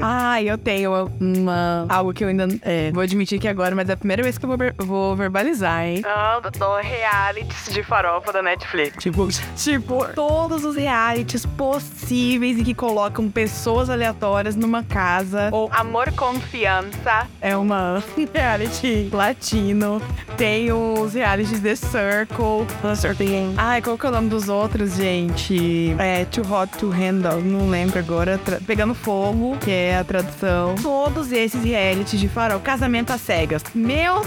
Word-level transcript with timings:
Ah, 0.00 0.42
eu 0.42 0.58
tenho 0.58 1.10
uma. 1.20 1.86
Algo 1.88 2.12
que 2.12 2.24
eu 2.24 2.28
ainda. 2.28 2.46
É, 2.62 2.90
vou 2.92 3.02
admitir 3.02 3.38
que 3.38 3.48
agora, 3.48 3.74
mas 3.74 3.88
é 3.88 3.92
a 3.92 3.96
primeira 3.96 4.22
vez 4.22 4.38
que 4.38 4.44
eu 4.44 4.48
vou, 4.48 4.58
vou 4.78 5.16
verbalizar, 5.16 5.84
hein? 5.84 6.02
Ah, 6.04 6.40
do 6.40 6.50
realities 6.80 7.72
de 7.72 7.82
farofa 7.82 8.32
da 8.32 8.42
Netflix. 8.42 9.02
Tipo, 9.02 9.28
Tipo, 9.56 10.06
todos 10.14 10.64
os 10.64 10.76
realities 10.76 11.46
possíveis 11.46 12.58
e 12.58 12.64
que 12.64 12.74
colocam 12.74 13.30
pessoas 13.30 13.90
aleatórias 13.90 14.56
numa 14.56 14.82
casa. 14.82 15.48
Ou 15.52 15.68
Amor 15.72 16.12
Confiança 16.12 17.26
é 17.40 17.56
uma 17.56 18.02
reality 18.34 19.08
latino. 19.12 20.00
Tem 20.36 20.72
os 20.72 21.14
realities 21.14 21.60
The 21.60 21.74
Circle. 21.74 22.66
Ai, 23.56 23.80
qual 23.82 23.96
que 23.96 24.06
é 24.06 24.08
o 24.08 24.12
nome 24.12 24.28
dos 24.28 24.48
outros, 24.48 24.96
gente? 24.96 25.94
É 25.98 26.24
Too 26.26 26.44
Hot 26.50 26.76
to 26.78 26.90
Handle, 26.90 27.40
não 27.40 27.68
lembro 27.68 27.98
agora. 27.98 28.38
Pegando 28.66 28.94
Fogo, 28.94 29.56
que 29.58 29.70
é 29.70 29.85
a 29.94 30.04
tradução. 30.04 30.74
Todos 30.82 31.30
esses 31.32 31.62
realities 31.62 32.18
de 32.18 32.28
farol. 32.28 32.60
Casamento 32.60 33.12
às 33.12 33.20
cegas. 33.20 33.62
Meu, 33.74 34.22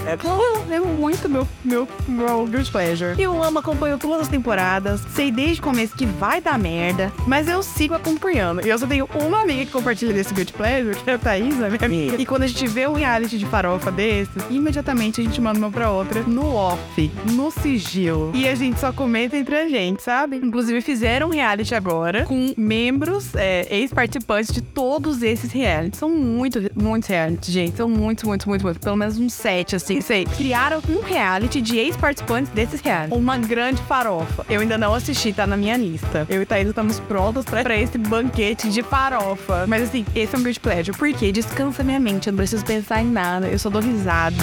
é 0.70 0.80
muito 0.80 1.28
meu, 1.28 1.46
meu, 1.64 1.88
meu 2.08 2.46
guilty 2.46 2.70
pleasure. 2.70 3.20
Eu 3.20 3.42
amo, 3.42 3.58
acompanho 3.58 3.98
todas 3.98 4.22
as 4.22 4.28
temporadas. 4.28 5.00
Sei 5.14 5.30
desde 5.30 5.60
o 5.60 5.64
começo 5.64 5.94
que 5.96 6.06
vai 6.06 6.40
dar 6.40 6.58
merda, 6.58 7.12
mas 7.26 7.48
eu 7.48 7.62
sigo 7.62 7.94
acompanhando. 7.94 8.64
E 8.64 8.68
eu 8.68 8.78
só 8.78 8.86
tenho 8.86 9.08
uma 9.14 9.42
amiga 9.42 9.66
que 9.66 9.72
compartilha 9.72 10.12
desse 10.12 10.32
guilty 10.32 10.52
pleasure, 10.52 10.96
que 10.96 11.10
é 11.10 11.14
a 11.14 11.18
Thaisa, 11.18 11.68
minha 11.68 11.84
amiga. 11.84 12.16
E 12.20 12.26
quando 12.26 12.42
a 12.42 12.46
gente 12.46 12.66
vê 12.66 12.86
um 12.86 12.92
reality 12.92 13.38
de 13.38 13.46
farofa 13.46 13.90
desses, 13.90 14.34
imediatamente 14.48 15.20
a 15.20 15.24
gente 15.24 15.40
manda 15.40 15.58
uma 15.58 15.70
pra 15.70 15.90
outra 15.90 16.22
no 16.22 16.54
off, 16.54 17.10
no 17.32 17.50
sigilo. 17.50 18.30
E 18.34 18.48
a 18.48 18.54
gente 18.54 18.78
só 18.78 18.92
comenta 18.92 19.36
entre 19.36 19.56
a 19.56 19.68
gente, 19.68 20.02
sabe? 20.02 20.36
Inclusive 20.36 20.80
fizeram 20.80 21.28
um 21.28 21.30
reality 21.30 21.74
agora 21.74 22.24
com 22.24 22.54
membros, 22.56 23.34
é, 23.34 23.66
ex-participantes 23.70 24.52
de 24.52 24.60
todos 24.60 25.22
esses 25.22 25.49
realities. 25.52 25.98
São 25.98 26.10
muitos, 26.10 26.68
muitos 26.74 27.08
realities, 27.08 27.52
gente. 27.52 27.76
São 27.76 27.88
muitos, 27.88 28.24
muitos, 28.24 28.46
muitos, 28.46 28.64
muitos. 28.64 28.82
Pelo 28.82 28.96
menos 28.96 29.18
uns 29.18 29.32
sete, 29.32 29.76
assim. 29.76 30.00
Sei. 30.00 30.24
Criaram 30.24 30.82
um 30.88 31.02
reality 31.02 31.60
de 31.60 31.78
ex-participantes 31.78 32.52
desses 32.52 32.80
realities. 32.80 33.16
Uma 33.16 33.38
grande 33.38 33.82
farofa. 33.82 34.44
Eu 34.48 34.60
ainda 34.60 34.78
não 34.78 34.94
assisti, 34.94 35.32
tá 35.32 35.46
na 35.46 35.56
minha 35.56 35.76
lista. 35.76 36.26
Eu 36.28 36.42
e 36.42 36.46
Thaís 36.46 36.68
estamos 36.68 37.00
prontos 37.00 37.44
pra, 37.44 37.62
pra 37.62 37.76
esse 37.76 37.98
banquete 37.98 38.70
de 38.70 38.82
farofa. 38.82 39.66
Mas 39.66 39.84
assim, 39.84 40.04
esse 40.14 40.34
é 40.34 40.38
um 40.38 40.42
guilty 40.42 40.60
pleasure. 40.60 40.96
Porque 40.96 41.32
descansa 41.32 41.82
minha 41.82 42.00
mente. 42.00 42.28
Eu 42.28 42.32
não 42.32 42.38
preciso 42.38 42.64
pensar 42.64 43.02
em 43.02 43.06
nada. 43.06 43.48
Eu 43.48 43.58
só 43.58 43.70
dou 43.70 43.82
risada. 43.82 44.36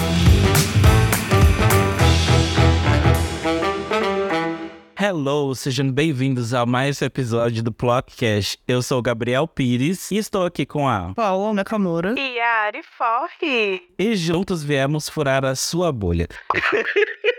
Hello, 5.00 5.54
sejam 5.54 5.92
bem-vindos 5.92 6.52
a 6.52 6.66
mais 6.66 7.00
um 7.00 7.04
episódio 7.04 7.62
do 7.62 7.70
Plotcast. 7.70 8.58
Eu 8.66 8.82
sou 8.82 8.98
o 8.98 9.02
Gabriel 9.02 9.46
Pires 9.46 10.10
e 10.10 10.16
estou 10.16 10.44
aqui 10.44 10.66
com 10.66 10.88
a. 10.88 11.14
Paula 11.14 11.54
Nakamura. 11.54 12.18
E 12.18 12.40
Ari 12.40 12.82
Forre. 12.82 13.82
E 13.96 14.16
juntos 14.16 14.64
viemos 14.64 15.08
furar 15.08 15.44
a 15.44 15.54
sua 15.54 15.92
bolha. 15.92 16.26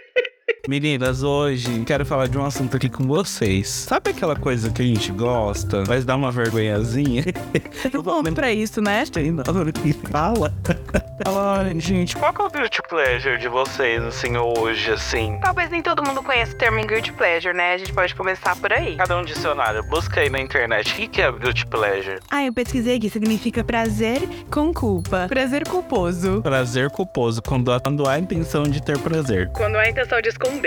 Meninas, 0.69 1.23
hoje 1.23 1.83
quero 1.83 2.05
falar 2.05 2.27
de 2.27 2.37
um 2.37 2.45
assunto 2.45 2.77
aqui 2.77 2.87
com 2.87 3.03
vocês. 3.07 3.67
Sabe 3.67 4.11
aquela 4.11 4.35
coisa 4.35 4.69
que 4.69 4.83
a 4.83 4.85
gente 4.85 5.11
gosta, 5.11 5.83
mas 5.87 6.05
dá 6.05 6.15
uma 6.15 6.31
vergonhazinha? 6.31 7.23
Eu 7.91 8.03
vou 8.03 8.21
pra 8.31 8.53
isso, 8.53 8.79
né? 8.79 9.03
Tem 9.11 9.31
nada 9.31 9.71
que 9.71 9.93
fala. 9.93 10.53
Fala, 11.25 11.69
gente, 11.75 12.15
qual 12.15 12.31
que 12.31 12.41
é 12.41 12.45
o 12.45 12.49
guilty 12.49 12.81
pleasure 12.87 13.37
de 13.37 13.49
vocês, 13.49 14.01
assim, 14.01 14.37
hoje, 14.37 14.91
assim? 14.91 15.37
Talvez 15.41 15.69
nem 15.69 15.81
todo 15.81 16.01
mundo 16.01 16.23
conheça 16.23 16.53
o 16.53 16.55
termo 16.55 16.81
guilty 16.87 17.11
pleasure, 17.11 17.53
né? 17.53 17.73
A 17.73 17.77
gente 17.77 17.91
pode 17.91 18.15
começar 18.15 18.55
por 18.55 18.71
aí. 18.71 18.95
Cada 18.95 19.17
um 19.17 19.25
dicionário, 19.25 19.83
busca 19.83 20.21
aí 20.21 20.29
na 20.29 20.39
internet. 20.39 20.93
O 20.93 20.95
que 20.95 21.07
que 21.09 21.21
é 21.21 21.29
guilty 21.29 21.65
pleasure? 21.65 22.19
Ah, 22.31 22.45
eu 22.45 22.53
pesquisei 22.53 22.95
aqui. 22.95 23.09
Significa 23.09 23.65
prazer 23.65 24.21
com 24.49 24.73
culpa. 24.73 25.25
Prazer 25.27 25.67
culposo. 25.67 26.41
Prazer 26.41 26.89
culposo, 26.89 27.41
quando 27.41 27.73
há, 27.73 27.81
quando 27.81 28.07
há 28.07 28.13
a 28.13 28.19
intenção 28.19 28.63
de 28.63 28.81
ter 28.81 28.97
prazer. 28.99 29.49
Quando 29.49 29.75
há 29.75 29.81
a 29.81 29.89
intenção 29.89 30.21
de 30.21 30.29
esconder. 30.29 30.58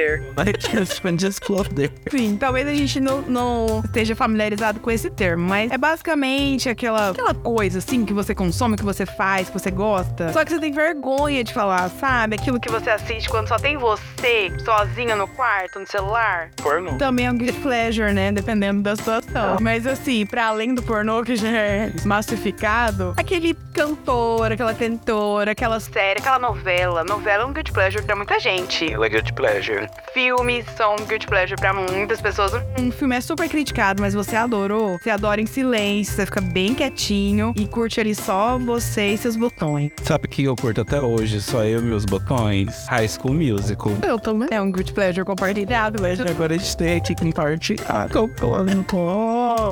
Disclosure. 1.13 1.91
Sim, 2.11 2.37
talvez 2.37 2.67
a 2.67 2.75
gente 2.75 3.01
não, 3.01 3.23
não 3.23 3.83
esteja 3.85 4.15
familiarizado 4.15 4.81
com 4.81 4.91
esse 4.91 5.11
termo, 5.11 5.49
mas 5.49 5.71
é 5.71 5.79
basicamente 5.79 6.69
aquela, 6.69 7.11
aquela 7.11 7.35
coisa, 7.35 7.79
assim, 7.79 8.05
que 8.05 8.13
você 8.13 8.35
consome, 8.35 8.77
que 8.77 8.85
você 8.85 9.07
faz, 9.07 9.49
que 9.49 9.59
você 9.59 9.71
gosta. 9.71 10.33
Só 10.33 10.45
que 10.45 10.51
você 10.53 10.61
tem 10.61 10.73
vergonha 10.73 11.45
de 11.45 11.53
falar, 11.53 11.89
sabe? 11.91 12.37
Aquilo 12.37 12.61
que 12.61 12.71
você 12.71 12.91
assiste 12.91 13.29
quando 13.29 13.49
só 13.49 13.57
tem 13.57 13.77
você, 13.77 14.53
sozinho 14.65 15.17
no 15.17 15.27
quarto, 15.29 15.79
no 15.81 15.87
celular. 15.87 16.51
Porno. 16.63 16.97
Também 16.99 17.27
é 17.27 17.31
um 17.31 17.37
guilty 17.37 17.59
pleasure, 17.61 18.13
né? 18.13 18.33
Dependendo 18.33 18.83
da 18.83 18.97
situação. 18.97 19.57
Mas 19.61 19.87
assim, 19.87 20.25
pra 20.27 20.47
além 20.47 20.75
do 20.75 20.83
pornô 20.83 21.23
que 21.23 21.37
já 21.37 21.49
é 21.49 21.93
massificado, 22.05 23.15
aquele 23.17 23.55
cantor, 23.73 24.53
aquela 24.53 24.75
cantora, 24.75 25.53
aquela 25.53 25.81
série, 25.81 26.21
aquela 26.21 26.39
novela. 26.39 27.05
Novela 27.05 27.43
é 27.45 27.47
um 27.47 27.53
guilty 27.53 27.73
pleasure 27.73 28.05
pra 28.05 28.17
muita 28.17 28.39
gente. 28.39 28.93
Ela 28.93 29.07
é 29.07 29.09
guilty 29.09 29.33
pleasure. 29.33 29.82
Filmes 30.13 30.65
são 30.77 30.95
um 30.95 31.05
guilty 31.07 31.27
pleasure 31.27 31.57
pra 31.61 31.73
muitas 31.73 32.21
pessoas. 32.21 32.53
Um 32.79 32.91
filme 32.91 33.17
é 33.17 33.21
super 33.21 33.49
criticado, 33.49 34.03
mas 34.03 34.15
você 34.15 34.37
adorou. 34.37 34.99
Você 34.99 35.11
adora 35.11 35.41
em 35.41 35.47
silêncio, 35.47 36.15
você 36.15 36.27
fica 36.27 36.41
bem 36.41 36.75
quietinho 36.75 37.53
e 37.57 37.67
curte 37.67 38.01
ali 38.01 38.15
só 38.15 38.59
você 38.59 39.09
e 39.09 39.19
seus 39.19 39.37
botões. 39.37 39.91
Sabe 40.03 40.27
o 40.27 40.29
que 40.29 40.45
eu 40.45 40.57
curto 40.57 40.81
até 40.81 41.01
hoje? 41.01 41.41
Só 41.41 41.65
eu 41.65 41.81
e 41.81 41.83
meus 41.83 42.05
botões? 42.05 42.87
High 42.89 43.09
School 43.09 43.35
Musical. 43.35 43.93
Eu 44.07 44.19
também. 44.19 44.49
É 44.51 44.61
um 44.61 44.71
guilty 44.71 44.93
pleasure 44.93 45.25
compartilhado, 45.25 46.01
mas... 46.01 46.21
Agora 46.21 46.55
a 46.55 46.59
gente 46.59 46.77
tem 46.77 46.97
aqui 46.97 47.15
que 47.15 47.25
compartilhar. 47.25 48.09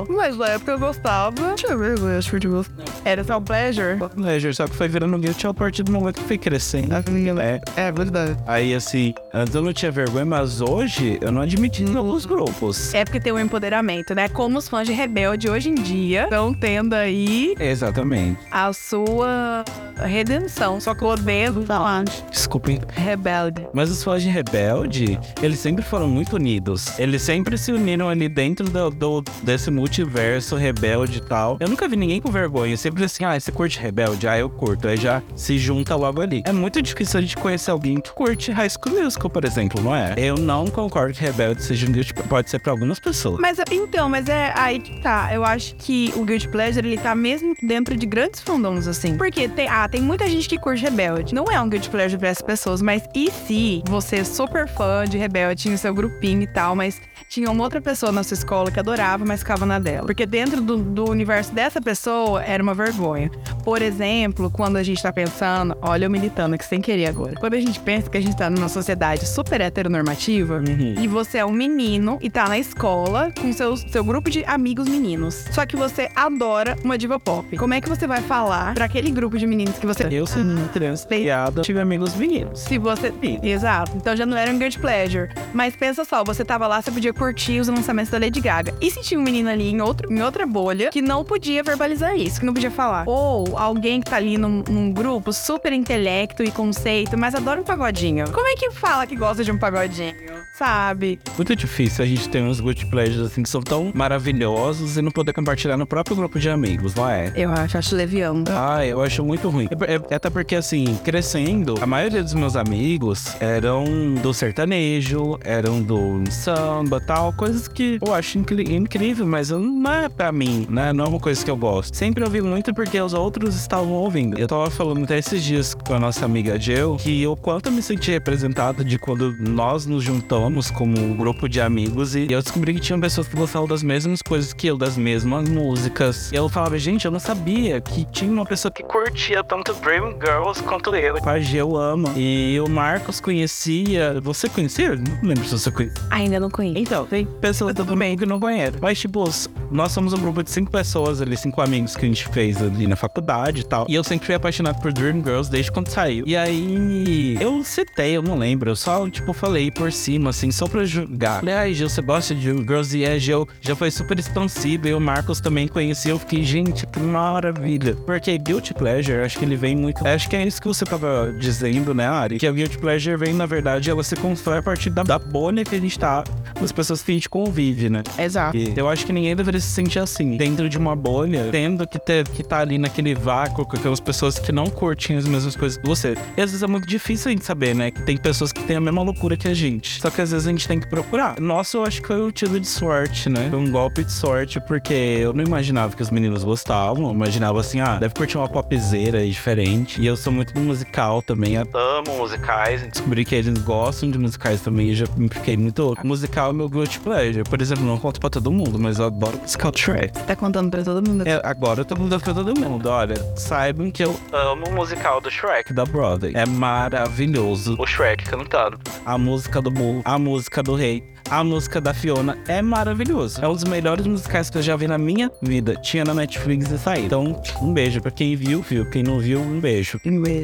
Mas 0.09 0.37
na 0.37 0.47
época 0.49 0.71
eu 0.71 0.79
gostava. 0.79 1.35
Deixa 1.49 1.67
eu 1.67 1.77
ver, 1.77 1.97
eu 1.97 2.17
acho 2.17 2.39
que 2.39 2.47
eu 2.47 2.65
Era 3.05 3.23
só 3.23 3.37
um 3.37 3.43
pleasure? 3.43 3.97
Pleasure, 4.15 4.53
só 4.53 4.67
que 4.67 4.75
foi 4.75 4.87
virando 4.87 5.17
guilty 5.17 5.47
a 5.47 5.53
partir 5.53 5.83
do 5.83 5.91
momento 5.91 6.21
que 6.21 6.27
foi 6.27 6.37
crescendo. 6.37 6.93
É, 7.41 7.61
É 7.75 7.91
verdade. 7.91 8.37
Aí 8.47 8.73
assim, 8.73 9.13
antes 9.33 9.53
eu 9.55 9.61
não 9.61 9.73
tinha 9.73 9.90
vergonha, 9.91 10.25
mas 10.25 10.61
hoje 10.61 11.17
eu 11.21 11.31
não 11.31 11.41
admiti 11.41 11.83
nos 11.83 12.25
grupos. 12.25 12.93
É 12.93 13.03
porque 13.05 13.19
tem 13.19 13.31
um 13.33 13.39
empoderamento, 13.39 14.15
né? 14.15 14.27
Como 14.29 14.57
os 14.57 14.67
fãs 14.67 14.87
de 14.87 14.93
Rebelde 14.93 15.49
hoje 15.49 15.69
em 15.69 15.75
dia 15.75 16.23
estão 16.23 16.53
tendo 16.53 16.93
aí 16.93 17.53
Exatamente. 17.59 18.39
a 18.51 18.71
sua 18.73 19.63
redenção. 20.05 20.79
Só 20.79 20.93
que 20.93 21.03
eu 21.03 21.09
odeio 21.09 21.61
falar 21.65 22.03
Desculpem. 22.29 22.79
rebelde. 22.93 23.67
Mas 23.73 23.89
os 23.89 24.03
fãs 24.03 24.21
de 24.23 24.29
Rebelde, 24.29 25.19
eles 25.41 25.59
sempre 25.59 25.83
foram 25.83 26.07
muito 26.07 26.35
unidos. 26.35 26.97
Eles 26.99 27.21
sempre 27.21 27.57
se 27.57 27.71
uniram 27.71 28.09
ali 28.09 28.27
dentro 28.29 28.69
do, 28.69 28.89
do- 28.89 29.23
desse 29.43 29.69
multiverso 29.71 30.55
rebelde 30.55 31.17
e 31.19 31.21
tal. 31.21 31.57
Eu 31.59 31.67
nunca 31.69 31.87
vi 31.87 31.95
ninguém 31.95 32.19
com 32.21 32.31
vergonha. 32.31 32.75
Sempre 32.77 33.03
assim, 33.03 33.23
ah, 33.23 33.39
você 33.39 33.51
curte 33.51 33.79
Rebelde? 33.79 34.27
Ah, 34.27 34.37
eu 34.37 34.49
curto. 34.49 34.87
Aí 34.87 34.97
já 34.97 35.21
se 35.35 35.57
junta 35.57 35.95
logo 35.95 36.21
ali. 36.21 36.41
É 36.45 36.51
muito 36.51 36.81
difícil 36.81 37.19
a 37.19 37.21
gente 37.21 37.37
conhecer 37.37 37.71
alguém 37.71 37.99
que 37.99 38.11
curte 38.11 38.51
High 38.51 38.69
School 38.69 39.01
Musical, 39.03 39.29
por 39.29 39.45
exemplo, 39.45 39.80
não 39.81 39.95
é? 39.95 40.13
Eu 40.17 40.35
não 40.35 40.67
concordo 40.67 41.13
que 41.13 41.21
Rebelde 41.21 41.63
seja 41.63 41.87
um 41.87 41.91
guilty 41.91 42.13
Pode 42.13 42.49
ser 42.49 42.59
pra 42.59 42.71
algumas 42.71 42.99
pessoas. 42.99 43.39
Mas 43.39 43.57
então, 43.71 44.09
mas 44.09 44.27
é 44.27 44.53
aí 44.55 44.79
que 44.79 45.01
tá. 45.01 45.33
Eu 45.33 45.43
acho 45.43 45.75
que 45.75 46.13
o 46.15 46.23
Guilty 46.23 46.47
Pleasure, 46.47 46.87
ele 46.87 46.97
tá 46.97 47.15
mesmo 47.15 47.55
dentro 47.61 47.95
de 47.95 48.05
grandes 48.05 48.41
fandoms, 48.41 48.87
assim. 48.87 49.17
Porque 49.17 49.47
tem, 49.47 49.67
ah, 49.67 49.87
tem 49.87 50.01
muita 50.01 50.27
gente 50.29 50.47
que 50.47 50.57
curte 50.57 50.83
Rebelde. 50.83 51.33
Não 51.33 51.45
é 51.45 51.59
um 51.59 51.69
Guilty 51.69 51.89
Pleasure 51.89 52.19
pra 52.19 52.29
essas 52.29 52.43
pessoas, 52.43 52.81
mas 52.81 53.03
e 53.15 53.31
se 53.31 53.83
você 53.87 54.17
é 54.17 54.23
super 54.23 54.67
fã 54.67 55.05
de 55.05 55.17
Rebelde, 55.17 55.63
tinha 55.63 55.75
o 55.75 55.77
seu 55.77 55.93
grupinho 55.93 56.41
e 56.41 56.47
tal, 56.47 56.75
mas 56.75 57.01
tinha 57.29 57.49
uma 57.49 57.63
outra 57.63 57.79
pessoa 57.79 58.11
na 58.11 58.23
sua 58.23 58.35
escola 58.35 58.69
que 58.69 58.79
adorava, 58.79 59.23
mas 59.25 59.39
ficava 59.39 59.65
na 59.65 59.79
dela. 59.79 60.05
Porque 60.05 60.25
dentro 60.25 60.61
do, 60.61 60.77
do 60.77 61.09
universo 61.09 61.53
dessa 61.53 61.81
pessoa 61.81 62.43
era 62.43 62.61
uma 62.61 62.73
vergonha. 62.73 63.29
Por 63.63 63.81
exemplo, 63.81 64.49
quando 64.51 64.77
a 64.77 64.83
gente 64.83 65.01
tá 65.01 65.13
pensando, 65.13 65.77
olha 65.81 66.05
eu 66.05 66.09
militando 66.09 66.55
aqui 66.55 66.65
sem 66.65 66.81
querer 66.81 67.07
agora. 67.07 67.35
Quando 67.39 67.53
a 67.53 67.59
gente 67.59 67.79
pensa 67.79 68.09
que 68.09 68.17
a 68.17 68.21
gente 68.21 68.35
tá 68.35 68.49
numa 68.49 68.67
sociedade 68.67 69.25
super 69.25 69.61
heteronormativa, 69.71 70.61
e 70.99 71.07
você 71.07 71.39
é 71.39 71.45
um 71.45 71.51
menino 71.51 72.19
e 72.21 72.29
tá 72.29 72.47
na 72.47 72.59
escola 72.59 73.31
com 73.39 73.51
seu, 73.53 73.75
seu 73.77 74.03
grupo 74.03 74.29
de 74.29 74.43
amigos 74.45 74.87
meninos. 74.87 75.45
Só 75.51 75.65
que 75.65 75.75
você 75.75 76.09
adora 76.15 76.75
uma 76.83 76.97
diva 76.97 77.19
pop. 77.19 77.57
Como 77.57 77.73
é 77.73 77.81
que 77.81 77.89
você 77.89 78.05
vai 78.05 78.21
falar 78.21 78.73
pra 78.73 78.85
aquele 78.85 79.09
grupo 79.09 79.37
de 79.37 79.47
meninos 79.47 79.77
que 79.77 79.87
você. 79.87 80.07
Eu, 80.11 80.27
sendo 80.27 80.69
criança 80.69 81.07
piada, 81.07 81.61
tive 81.61 81.79
amigos 81.79 82.13
meninos. 82.15 82.59
Se 82.59 82.77
você. 82.77 83.13
Exato. 83.41 83.93
Então 83.95 84.15
já 84.15 84.25
não 84.25 84.37
era 84.37 84.51
um 84.51 84.57
guilty 84.57 84.79
pleasure. 84.79 85.29
Mas 85.53 85.75
pensa 85.75 86.03
só, 86.03 86.23
você 86.23 86.43
tava 86.43 86.67
lá, 86.67 86.81
você 86.81 86.91
podia 86.91 87.13
curtir 87.13 87.59
os 87.59 87.67
lançamentos 87.67 88.11
da 88.11 88.17
Lady 88.17 88.41
Gaga. 88.41 88.73
E 88.81 88.91
se 88.91 89.01
tinha 89.01 89.19
um 89.19 89.23
menino 89.23 89.49
ali 89.49 89.69
em, 89.69 89.81
outro, 89.81 90.11
em 90.11 90.21
outra 90.21 90.45
bolha 90.45 90.89
que 90.89 91.01
não 91.01 91.23
podia 91.23 91.63
verbalizar 91.63 92.15
isso, 92.15 92.39
que 92.39 92.45
não 92.45 92.53
podia 92.53 92.71
falar? 92.71 93.05
Ou 93.07 93.57
alguém 93.57 94.01
que 94.01 94.09
tá 94.09 94.17
ali 94.17 94.37
num, 94.37 94.63
num 94.67 94.91
grupo 94.91 95.31
super 95.31 95.71
intelecto 95.71 96.43
e 96.43 96.51
conceito, 96.51 97.17
mas 97.17 97.35
adora 97.35 97.61
um 97.61 97.63
pagodinho. 97.63 98.29
Como 98.31 98.47
é 98.47 98.55
que 98.55 98.71
fala 98.71 99.05
que 99.05 99.15
gosta 99.15 99.43
de 99.43 99.51
um 99.51 99.57
pagodinho? 99.61 100.13
Sabe? 100.57 101.19
Muito 101.37 101.55
difícil 101.55 102.03
a 102.03 102.07
gente 102.07 102.27
ter 102.29 102.41
uns 102.41 102.59
good 102.59 102.85
pleasures 102.87 103.31
assim 103.31 103.41
que 103.43 103.49
são 103.49 103.61
tão 103.61 103.91
maravilhosos 103.95 104.97
e 104.97 105.01
não 105.01 105.11
poder 105.11 105.33
compartilhar 105.33 105.77
no 105.77 105.85
próprio 105.87 106.15
grupo 106.15 106.37
de 106.39 106.49
amigos, 106.49 106.93
não 106.93 107.07
é? 107.09 107.31
Eu 107.35 107.51
acho, 107.51 107.77
acho 107.77 107.95
leviano. 107.95 108.43
Ah, 108.49 108.85
eu 108.85 109.01
acho 109.01 109.23
muito 109.23 109.49
ruim. 109.49 109.67
É- 109.87 109.95
é- 109.95 110.15
até 110.15 110.29
porque, 110.29 110.55
assim, 110.55 110.97
crescendo, 111.03 111.75
a 111.81 111.85
maioria 111.85 112.21
dos 112.21 112.33
meus 112.33 112.55
amigos 112.55 113.35
eram 113.39 113.85
do 114.21 114.33
sertanejo, 114.33 115.39
eram 115.43 115.81
do 115.81 116.23
samba 116.29 116.99
tal, 116.99 117.33
coisas 117.33 117.67
que 117.67 117.97
eu 118.05 118.13
acho 118.13 118.37
incri- 118.37 118.73
incrível, 118.75 119.25
mas 119.25 119.49
não 119.49 119.91
é 119.91 120.09
pra 120.09 120.31
mim, 120.31 120.67
né? 120.69 120.91
Não 120.93 121.05
é 121.05 121.07
uma 121.07 121.19
coisa 121.19 121.43
que 121.43 121.49
eu 121.49 121.57
gosto. 121.57 121.95
Sempre 121.95 122.23
ouvi 122.23 122.41
muito 122.41 122.73
porque 122.73 122.99
os 122.99 123.13
outros 123.13 123.31
outros 123.31 123.55
estavam 123.55 123.93
ouvindo. 123.93 124.37
Eu 124.37 124.45
tava 124.47 124.69
falando 124.69 125.03
até 125.05 125.17
esses 125.17 125.41
dias 125.41 125.73
com 125.73 125.93
a 125.93 125.99
nossa 125.99 126.25
amiga 126.25 126.59
Jill 126.59 126.97
que 126.97 127.25
o 127.25 127.33
quanto 127.35 127.67
eu 127.67 127.71
me 127.71 127.81
senti 127.81 128.11
representado 128.11 128.83
de 128.83 128.99
quando 128.99 129.31
nós 129.51 129.85
nos 129.85 130.03
juntamos 130.03 130.71
como 130.71 130.97
um 130.97 131.15
grupo 131.15 131.47
de 131.47 131.59
amigos 131.59 132.15
e 132.15 132.31
eu 132.31 132.41
descobri 132.41 132.73
que 132.73 132.79
tinham 132.79 132.99
pessoas 132.99 133.27
que 133.27 133.35
gostavam 133.35 133.67
das 133.67 133.83
mesmas 133.83 134.21
coisas 134.21 134.53
que 134.53 134.67
eu, 134.67 134.77
das 134.77 134.97
mesmas 134.97 135.47
músicas. 135.49 136.31
E 136.31 136.35
eu 136.35 136.47
falava, 136.49 136.77
gente, 136.79 137.05
eu 137.05 137.11
não 137.11 137.19
sabia 137.19 137.81
que 137.81 138.05
tinha 138.05 138.31
uma 138.31 138.45
pessoa 138.45 138.71
que 138.71 138.81
curtia 138.83 139.43
tanto 139.43 139.73
Dream 139.75 140.13
Girls 140.13 140.63
quanto 140.63 140.95
eu. 140.95 141.17
A 141.23 141.39
Jill 141.39 141.75
ama. 141.75 142.13
E 142.15 142.59
o 142.59 142.69
Marcos 142.69 143.19
conhecia. 143.19 144.19
Você 144.21 144.47
conhecia? 144.47 144.95
Não 144.95 145.29
lembro 145.29 145.43
se 145.43 145.57
você 145.57 145.69
conhecia. 145.69 146.03
Ainda 146.09 146.39
não 146.39 146.49
conheço. 146.49 146.77
Então, 146.77 147.05
tem 147.05 147.25
pessoas 147.25 147.73
também 147.73 148.17
que 148.17 148.25
não 148.25 148.39
conhecem. 148.39 148.79
Mas, 148.81 148.99
tipo, 148.99 149.23
nós 149.69 149.91
somos 149.91 150.13
um 150.13 150.17
grupo 150.17 150.43
de 150.43 150.49
cinco 150.49 150.71
pessoas 150.71 151.21
ali, 151.21 151.35
cinco 151.35 151.61
amigos 151.61 151.95
que 151.95 152.05
a 152.05 152.07
gente 152.07 152.27
fez 152.29 152.61
ali 152.61 152.87
na 152.87 152.95
faculdade 152.95 153.61
e 153.61 153.63
tal. 153.63 153.85
E 153.89 153.95
eu 153.95 154.03
sempre 154.03 154.25
fui 154.25 154.35
apaixonado 154.35 154.81
por 154.81 154.93
Dream 154.93 155.23
Girls 155.23 155.49
desde 155.51 155.71
quando 155.71 155.89
saiu. 155.89 156.25
E 156.25 156.35
aí, 156.35 157.37
eu 157.39 157.63
citei, 157.63 158.15
eu 158.15 158.21
não 158.21 158.37
lembro. 158.37 158.69
Eu 158.69 158.75
só, 158.75 159.09
tipo, 159.09 159.33
falei 159.41 159.71
por 159.71 159.91
cima, 159.91 160.29
assim, 160.29 160.51
só 160.51 160.67
pra 160.67 160.85
julgar. 160.85 161.39
Falei, 161.39 161.55
ai, 161.55 161.73
Gil, 161.73 161.89
você 161.89 161.99
gosta 161.99 162.35
de? 162.35 162.51
E 162.93 163.05
a 163.05 163.17
Gil 163.17 163.47
já 163.59 163.75
foi 163.75 163.89
super 163.89 164.19
expansiva. 164.19 164.87
E 164.87 164.93
o 164.93 164.99
Marcos 164.99 165.41
também 165.41 165.67
conhecia. 165.67 166.11
Eu 166.11 166.19
fiquei, 166.19 166.43
gente, 166.43 166.85
que 166.85 166.99
maravilha. 166.99 167.95
Porque 168.05 168.37
Guilty 168.37 168.75
Pleasure, 168.75 169.21
acho 169.21 169.39
que 169.39 169.43
ele 169.43 169.55
vem 169.55 169.75
muito. 169.75 170.05
Acho 170.07 170.29
que 170.29 170.35
é 170.35 170.45
isso 170.45 170.61
que 170.61 170.67
você 170.67 170.85
tava 170.85 171.33
dizendo, 171.39 171.91
né, 171.91 172.07
Ari? 172.07 172.37
Que 172.37 172.47
o 172.47 172.53
Guilty 172.53 172.77
Pleasure 172.77 173.17
vem, 173.17 173.33
na 173.33 173.47
verdade, 173.47 173.89
ela 173.89 174.03
se 174.03 174.15
constrói 174.15 174.59
a 174.59 174.61
partir 174.61 174.91
da, 174.91 175.01
da 175.01 175.17
bolha 175.17 175.63
que 175.63 175.75
a 175.75 175.79
gente 175.79 175.97
tá, 175.97 176.23
as 176.61 176.71
pessoas 176.71 177.01
que 177.01 177.11
a 177.11 177.13
gente 177.15 177.27
convive, 177.27 177.89
né? 177.89 178.03
Exato. 178.19 178.55
E 178.55 178.73
eu 178.77 178.87
acho 178.87 179.07
que 179.07 179.11
ninguém 179.11 179.35
deveria 179.35 179.59
se 179.59 179.69
sentir 179.69 179.99
assim, 179.99 180.37
dentro 180.37 180.69
de 180.69 180.77
uma 180.77 180.95
bolha, 180.95 181.49
tendo 181.51 181.87
que 181.87 181.97
ter 181.97 182.27
que 182.27 182.43
tá 182.43 182.59
ali 182.59 182.77
naquele 182.77 183.15
vácuo 183.15 183.65
com 183.65 183.75
aquelas 183.75 183.99
pessoas 183.99 184.37
que 184.37 184.51
não 184.51 184.67
curtem 184.67 185.17
as 185.17 185.25
mesmas 185.25 185.55
coisas 185.55 185.79
que 185.79 185.87
você. 185.87 186.15
E 186.37 186.41
às 186.41 186.51
vezes 186.51 186.61
é 186.61 186.67
muito 186.67 186.87
difícil 186.87 187.29
a 187.29 187.31
gente 187.31 187.43
saber, 187.45 187.73
né? 187.73 187.89
Que 187.89 188.03
tem 188.03 188.17
pessoas 188.17 188.51
que 188.51 188.63
têm 188.63 188.75
a 188.75 188.81
mesma 188.81 189.01
loucura 189.01 189.30
que 189.37 189.47
a 189.47 189.53
gente. 189.53 190.01
Só 190.01 190.09
que 190.09 190.21
às 190.21 190.31
vezes 190.31 190.47
a 190.47 190.49
gente 190.49 190.67
tem 190.67 190.79
que 190.79 190.87
procurar. 190.87 191.39
Nossa, 191.39 191.77
eu 191.77 191.83
acho 191.83 192.01
que 192.01 192.07
foi 192.07 192.21
um 192.21 192.31
tiro 192.31 192.59
de 192.59 192.67
sorte, 192.67 193.29
né? 193.29 193.47
Foi 193.49 193.59
um 193.59 193.71
golpe 193.71 194.03
de 194.03 194.11
sorte, 194.11 194.59
porque 194.61 194.93
eu 194.93 195.33
não 195.33 195.43
imaginava 195.43 195.95
que 195.95 196.01
os 196.01 196.09
meninos 196.09 196.43
gostavam. 196.43 197.05
Eu 197.05 197.13
imaginava 197.13 197.59
assim, 197.59 197.79
ah, 197.79 197.97
deve 197.97 198.13
curtir 198.13 198.37
uma 198.37 198.47
popzeira 198.47 199.25
diferente. 199.25 200.01
E 200.01 200.05
eu 200.05 200.15
sou 200.15 200.31
muito 200.31 200.57
musical 200.59 201.21
também. 201.21 201.55
Eu 201.55 201.67
amo 201.73 202.17
musicais. 202.17 202.81
Descobri 202.87 203.25
que 203.25 203.35
eles 203.35 203.57
gostam 203.59 204.09
de 204.11 204.17
musicais 204.17 204.61
também. 204.61 204.89
E 204.89 204.95
já 204.95 205.05
fiquei 205.31 205.57
muito. 205.57 205.95
Musical 206.03 206.51
é 206.51 206.53
meu 206.53 206.69
guilty 206.69 206.99
pleasure. 206.99 207.43
Por 207.43 207.61
exemplo, 207.61 207.83
não 207.85 207.97
conto 207.97 208.19
pra 208.19 208.29
todo 208.29 208.51
mundo, 208.51 208.79
mas 208.79 208.99
eu 208.99 209.05
adoro 209.05 209.37
musical 209.39 209.71
Shrek. 209.75 210.19
Tá 210.23 210.35
contando 210.35 210.69
pra 210.69 210.83
todo 210.83 211.07
mundo? 211.07 211.27
É, 211.27 211.41
agora 211.43 211.81
eu 211.81 211.85
tô 211.85 211.95
contando 211.95 212.21
pra 212.21 212.33
todo 212.33 212.59
mundo. 212.59 212.89
Olha, 212.89 213.15
saibam 213.35 213.89
que 213.91 214.03
eu 214.03 214.15
amo 214.31 214.67
o 214.67 214.73
musical 214.73 215.19
do 215.21 215.29
Shrek 215.29 215.73
da 215.73 215.85
Broadway. 215.85 216.33
É 216.35 216.45
maravilhoso. 216.45 217.75
O 217.79 217.85
Shrek 217.85 218.25
cantando. 218.25 218.79
A 219.05 219.17
música 219.21 219.61
do 219.61 219.69
burro, 219.69 220.01
a 220.03 220.17
música 220.17 220.63
do 220.63 220.75
rei, 220.75 221.03
a 221.31 221.45
música 221.45 221.79
da 221.79 221.93
Fiona 221.93 222.37
é 222.45 222.61
maravilhoso. 222.61 223.41
É 223.41 223.47
um 223.47 223.53
dos 223.53 223.63
melhores 223.63 224.05
musicais 224.05 224.49
que 224.49 224.57
eu 224.57 224.61
já 224.61 224.75
vi 224.75 224.85
na 224.85 224.97
minha 224.97 225.31
vida. 225.41 225.77
Tinha 225.77 226.03
na 226.03 226.13
Netflix 226.13 226.69
e 226.69 226.77
saiu. 226.77 227.05
Então, 227.05 227.41
um 227.61 227.73
beijo 227.73 228.01
pra 228.01 228.11
quem 228.11 228.35
viu, 228.35 228.61
viu. 228.61 228.89
Quem 228.89 229.01
não 229.01 229.17
viu, 229.17 229.39
um 229.39 229.61
beijo. 229.61 229.97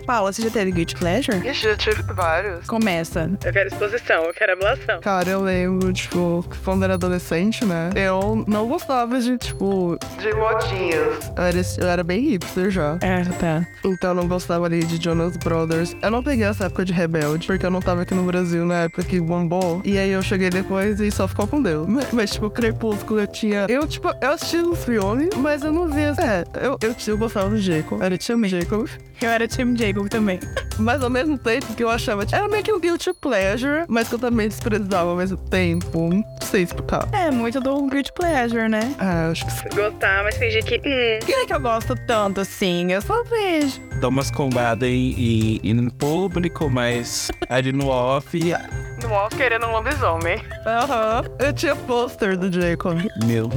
Paula, 0.06 0.32
você 0.32 0.42
já 0.44 0.50
teve 0.50 0.72
Guilty 0.72 0.96
Pleasure? 0.96 1.46
Ixi, 1.46 1.64
já 1.64 1.76
tive 1.76 2.02
vários. 2.04 2.66
Começa. 2.68 3.30
Eu 3.44 3.52
quero 3.52 3.68
exposição, 3.68 4.24
eu 4.24 4.34
quero 4.34 4.54
ablação. 4.54 5.02
Cara, 5.02 5.30
eu 5.30 5.42
lembro, 5.42 5.92
tipo, 5.92 6.46
quando 6.64 6.84
era 6.84 6.94
adolescente, 6.94 7.66
né? 7.66 7.90
Eu 7.94 8.46
não 8.48 8.66
gostava 8.70 9.20
de, 9.20 9.38
tipo. 9.38 9.98
De 10.18 10.34
modinhas. 10.34 11.34
Eu 11.36 11.44
era, 11.44 11.62
eu 11.80 11.88
era 11.90 12.04
bem 12.04 12.22
hipster 12.22 12.72
já. 12.72 12.98
É, 13.02 13.26
tá. 13.26 13.68
Então 13.84 14.12
eu 14.12 14.16
não 14.16 14.28
gostava 14.28 14.66
ali 14.66 14.86
de 14.86 15.04
Jonas 15.04 15.36
Brothers. 15.36 15.94
Eu 16.02 16.12
não 16.12 16.24
peguei 16.24 16.46
essa 16.46 16.68
época 16.68 16.86
de 16.86 16.94
rebelde, 16.94 17.46
porque 17.46 17.66
eu 17.66 17.72
não 17.72 17.82
tava 17.82 18.04
aqui 18.04 18.14
no 18.14 18.24
Brasil 18.24 18.66
na 18.66 18.84
época 18.84 19.04
que 19.04 19.20
bombou. 19.20 19.82
E 19.84 19.98
aí 19.98 20.12
eu 20.12 20.22
cheguei 20.22 20.50
depois 20.50 20.77
e 20.84 21.12
só 21.12 21.28
ficou 21.28 21.48
com 21.48 21.62
Deus. 21.62 21.88
Mas, 21.88 22.12
mas, 22.12 22.32
tipo, 22.32 22.50
Crepúsculo 22.50 23.20
eu 23.20 23.28
tinha. 23.28 23.66
Eu, 23.70 23.88
tipo, 23.88 24.10
eu 24.22 24.32
assisti 24.32 24.58
os 24.58 24.84
filmes, 24.84 25.30
mas 25.38 25.64
eu 25.64 25.72
não 25.72 25.88
via. 25.88 26.14
É, 26.20 26.44
eu, 26.66 26.78
eu, 26.82 26.96
eu 27.08 27.18
gostava 27.18 27.50
do 27.50 27.58
Jacob. 27.58 28.02
Era 28.02 28.18
Tim 28.18 28.44
Jacob. 28.48 28.88
Eu 29.22 29.30
era 29.30 29.48
Tim 29.48 29.76
Jacob 29.76 30.08
também. 30.10 30.40
Mas 30.78 31.02
ao 31.02 31.10
mesmo 31.10 31.38
tempo 31.40 31.74
que 31.74 31.84
eu 31.84 31.90
achava. 31.90 32.24
Tipo, 32.24 32.36
era 32.36 32.48
meio 32.48 32.64
que 32.64 32.72
um 32.72 32.80
guilty 32.80 33.12
pleasure, 33.14 33.86
mas 33.88 34.08
que 34.08 34.14
eu 34.14 34.20
também 34.20 34.48
desprezava 34.48 35.10
ao 35.10 35.16
mesmo 35.16 35.36
tempo. 35.38 36.10
Não 36.14 36.24
sei 36.42 36.64
explicar. 36.64 37.08
É, 37.12 37.32
muito 37.32 37.60
do 37.60 37.88
Guilty 37.88 38.14
Pleasure, 38.14 38.70
né? 38.70 38.96
Ah, 39.00 39.30
acho 39.30 39.46
que 39.46 39.52
sim. 39.52 39.70
Gostar, 39.74 40.24
mas 40.24 40.38
fingir 40.38 40.64
que. 40.64 40.78
Hum. 40.78 41.26
Quem 41.26 41.36
é 41.36 41.46
que 41.46 41.54
eu 41.54 41.60
gosto 41.60 41.96
tanto 42.06 42.42
assim? 42.42 42.92
Eu 42.92 43.02
só 43.02 43.24
vejo. 43.24 43.82
Dá 44.00 44.08
umas 44.08 44.30
combadas 44.30 44.88
em, 44.88 45.60
em, 45.64 45.72
em 45.72 45.90
público, 45.90 46.70
mas 46.70 47.32
ali 47.50 47.72
no 47.72 47.88
off. 47.88 48.38
No 49.02 49.14
off 49.14 49.36
querendo 49.36 49.68
um 49.68 49.72
lobisomem. 49.72 50.42
Aham. 50.66 51.24
Eu 51.40 51.54
tinha 51.54 51.76
pôster 51.76 52.38
do 52.38 52.52
Jacob. 52.52 53.00
Meu 53.26 53.50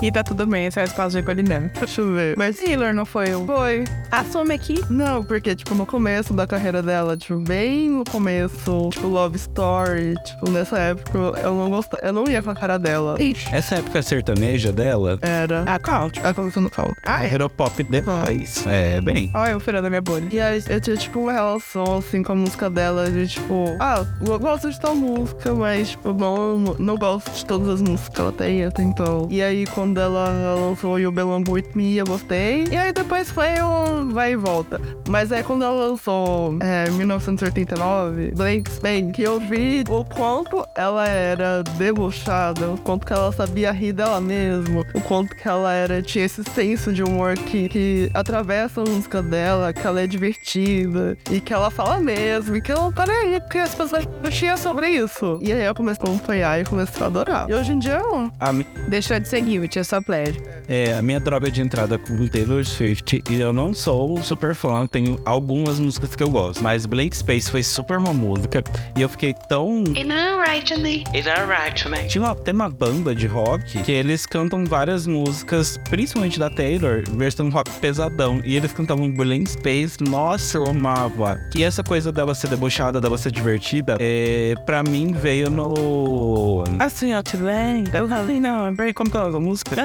E 0.00 0.12
tá 0.12 0.22
tudo 0.22 0.46
bem, 0.46 0.66
essa 0.66 0.80
é 0.80 0.82
a 0.84 0.86
resposta 0.86 1.20
de 1.22 1.30
ele 1.30 1.42
mesmo. 1.42 1.70
Deixa 1.78 2.00
eu 2.00 2.14
ver. 2.14 2.36
Mas 2.36 2.56
Taylor 2.58 2.94
não 2.94 3.04
foi 3.04 3.34
o. 3.34 3.44
Foi. 3.44 3.84
Assume 4.10 4.54
aqui. 4.54 4.80
Não, 4.88 5.24
porque, 5.24 5.54
tipo, 5.54 5.74
no 5.74 5.84
começo 5.84 6.32
da 6.34 6.46
carreira 6.46 6.82
dela, 6.82 7.16
tipo, 7.16 7.38
bem 7.40 7.90
no 7.90 8.04
começo, 8.04 8.90
tipo, 8.92 9.06
Love 9.06 9.36
Story, 9.36 10.14
tipo, 10.24 10.50
nessa 10.50 10.78
época, 10.78 11.18
eu 11.42 11.54
não 11.54 11.70
gostava, 11.70 12.04
eu 12.04 12.12
não 12.12 12.26
ia 12.28 12.42
com 12.42 12.50
a 12.50 12.54
cara 12.54 12.78
dela. 12.78 13.16
Essa 13.50 13.76
época 13.76 14.02
sertaneja 14.02 14.72
dela 14.72 15.18
Era. 15.20 15.64
Ah, 15.66 15.78
couch. 15.78 16.20
A 16.20 16.32
começou 16.32 16.62
no 16.62 16.70
caldo. 16.70 16.94
Ah, 17.04 17.24
é. 17.24 17.34
era 17.34 17.46
o 17.46 17.50
pop 17.50 17.82
depois. 17.82 18.64
É, 18.66 19.00
bem. 19.00 19.30
Olha 19.34 19.52
eu 19.52 19.60
furando 19.60 19.86
a 19.86 19.90
minha 19.90 20.02
bolha. 20.02 20.28
E 20.30 20.40
aí 20.40 20.62
eu 20.68 20.80
tinha, 20.80 20.96
tipo, 20.96 21.20
uma 21.20 21.32
relação, 21.32 21.98
assim, 21.98 22.22
com 22.22 22.32
a 22.32 22.36
música 22.36 22.70
dela, 22.70 23.10
de, 23.10 23.26
tipo, 23.26 23.76
ah, 23.80 24.04
gosto 24.38 24.70
de 24.70 24.80
tal 24.80 24.94
música, 24.94 25.54
mas, 25.54 25.90
tipo, 25.90 26.12
não, 26.12 26.58
não 26.78 26.96
gosto 26.96 27.30
de 27.30 27.44
todas 27.44 27.68
as 27.68 27.82
músicas 27.82 28.08
que 28.08 28.20
ela 28.20 28.32
tem, 28.32 28.60
então. 28.80 29.28
E 29.30 29.42
aí, 29.42 29.66
quando 29.66 29.98
ela 29.98 30.54
lançou 30.54 30.98
You 30.98 31.12
Belong 31.12 31.44
With 31.48 31.70
Me, 31.74 31.96
eu 31.96 32.06
gostei. 32.06 32.64
E 32.70 32.76
aí, 32.76 32.92
depois 32.92 33.30
foi 33.30 33.62
um 33.62 34.10
vai 34.12 34.32
e 34.32 34.36
volta. 34.36 34.80
Mas 35.08 35.32
é 35.32 35.42
quando 35.42 35.64
ela 35.64 35.88
lançou, 35.88 36.56
é, 36.60 36.88
1989, 36.90 38.32
Blank 38.32 38.70
Spain, 38.70 39.10
que 39.10 39.22
eu 39.22 39.40
vi 39.40 39.84
o 39.88 40.04
quanto 40.04 40.66
ela 40.74 41.06
era 41.08 41.62
debochada, 41.76 42.70
o 42.70 42.78
quanto 42.78 43.06
que 43.06 43.12
ela 43.12 43.32
sabia 43.32 43.72
rir 43.72 43.92
dela 43.92 44.20
mesma, 44.20 44.84
o 44.94 45.00
quanto 45.00 45.34
que 45.34 45.48
ela 45.48 45.72
era, 45.72 46.02
tinha 46.02 46.24
esse 46.24 46.42
senso 46.44 46.92
de 46.92 47.02
humor 47.02 47.34
que, 47.34 47.68
que 47.68 48.10
atravessa 48.14 48.82
a 48.82 48.84
música 48.84 49.22
dela, 49.22 49.72
que 49.72 49.86
ela 49.86 50.00
é 50.00 50.06
divertida, 50.06 51.16
e 51.30 51.40
que 51.40 51.52
ela 51.52 51.70
fala 51.70 51.98
mesmo, 51.98 52.56
e 52.56 52.60
que 52.60 52.70
ela 52.70 52.82
não 52.82 52.92
tá 52.92 53.06
nem 53.06 53.16
aí, 53.16 53.40
porque 53.40 53.58
as 53.58 53.74
pessoas 53.74 54.01
tinham 54.30 54.56
sobre 54.56 54.88
isso. 54.88 55.38
E 55.42 55.52
aí 55.52 55.64
eu 55.64 55.74
comecei 55.74 56.02
a 56.02 56.04
acompanhar 56.08 56.60
e 56.60 56.64
comecei 56.64 57.02
a 57.02 57.06
adorar. 57.06 57.50
E 57.50 57.54
hoje 57.54 57.72
em 57.72 57.78
dia, 57.78 57.98
não. 57.98 58.32
A, 58.40 58.52
mi- 58.52 58.66
Deixou 58.88 59.18
de 59.20 59.28
ser 59.28 59.40
guilty, 59.42 59.78
é 59.78 59.84
só 59.84 60.00
pleasure. 60.00 60.40
é, 60.68 60.94
a 60.94 61.02
minha 61.02 61.20
droga 61.20 61.50
de 61.50 61.60
entrada 61.60 61.98
com 61.98 62.26
Taylor 62.28 62.64
Swift, 62.64 63.22
e 63.30 63.40
eu 63.40 63.52
não 63.52 63.74
sou 63.74 64.18
um 64.18 64.22
super 64.22 64.54
fã, 64.54 64.86
tenho 64.86 65.18
algumas 65.24 65.78
músicas 65.78 66.14
que 66.16 66.22
eu 66.22 66.30
gosto, 66.30 66.62
mas 66.62 66.86
Blank 66.86 67.16
Space 67.16 67.50
foi 67.50 67.62
super 67.62 67.98
uma 67.98 68.12
música, 68.14 68.62
e 68.96 69.02
eu 69.02 69.08
fiquei 69.08 69.34
tão 69.48 69.84
Inarrightly. 69.94 71.04
Inarrightly. 71.14 72.08
Tinha 72.08 72.24
uma, 72.24 72.34
tem 72.34 72.54
uma 72.54 72.70
banda 72.70 73.14
de 73.14 73.26
rock 73.26 73.82
que 73.82 73.92
eles 73.92 74.24
cantam 74.26 74.64
várias 74.64 75.06
músicas, 75.06 75.78
principalmente 75.90 76.38
da 76.38 76.48
Taylor, 76.48 77.02
versão 77.16 77.50
rock 77.50 77.70
pesadão. 77.80 78.40
E 78.44 78.56
eles 78.56 78.72
cantavam 78.72 79.10
Blank 79.10 79.50
Space, 79.50 79.98
nossa, 80.02 80.58
eu 80.58 80.66
amava. 80.66 81.38
E 81.54 81.62
essa 81.62 81.82
coisa 81.82 82.10
dela 82.12 82.34
ser 82.34 82.48
debochada, 82.48 83.00
dela 83.00 83.18
ser 83.18 83.30
divertida, 83.30 83.91
é, 83.98 84.54
pra 84.64 84.82
mim 84.82 85.12
veio 85.12 85.50
no. 85.50 86.64
Assim, 86.78 87.14
ó, 87.14 87.22
bem. 87.38 87.84
Eu 87.92 88.08
falei, 88.08 88.40
não, 88.40 88.74
peraí, 88.74 88.92
como 88.92 89.10
que 89.10 89.16
é 89.16 89.20
a 89.20 89.30
música? 89.30 89.76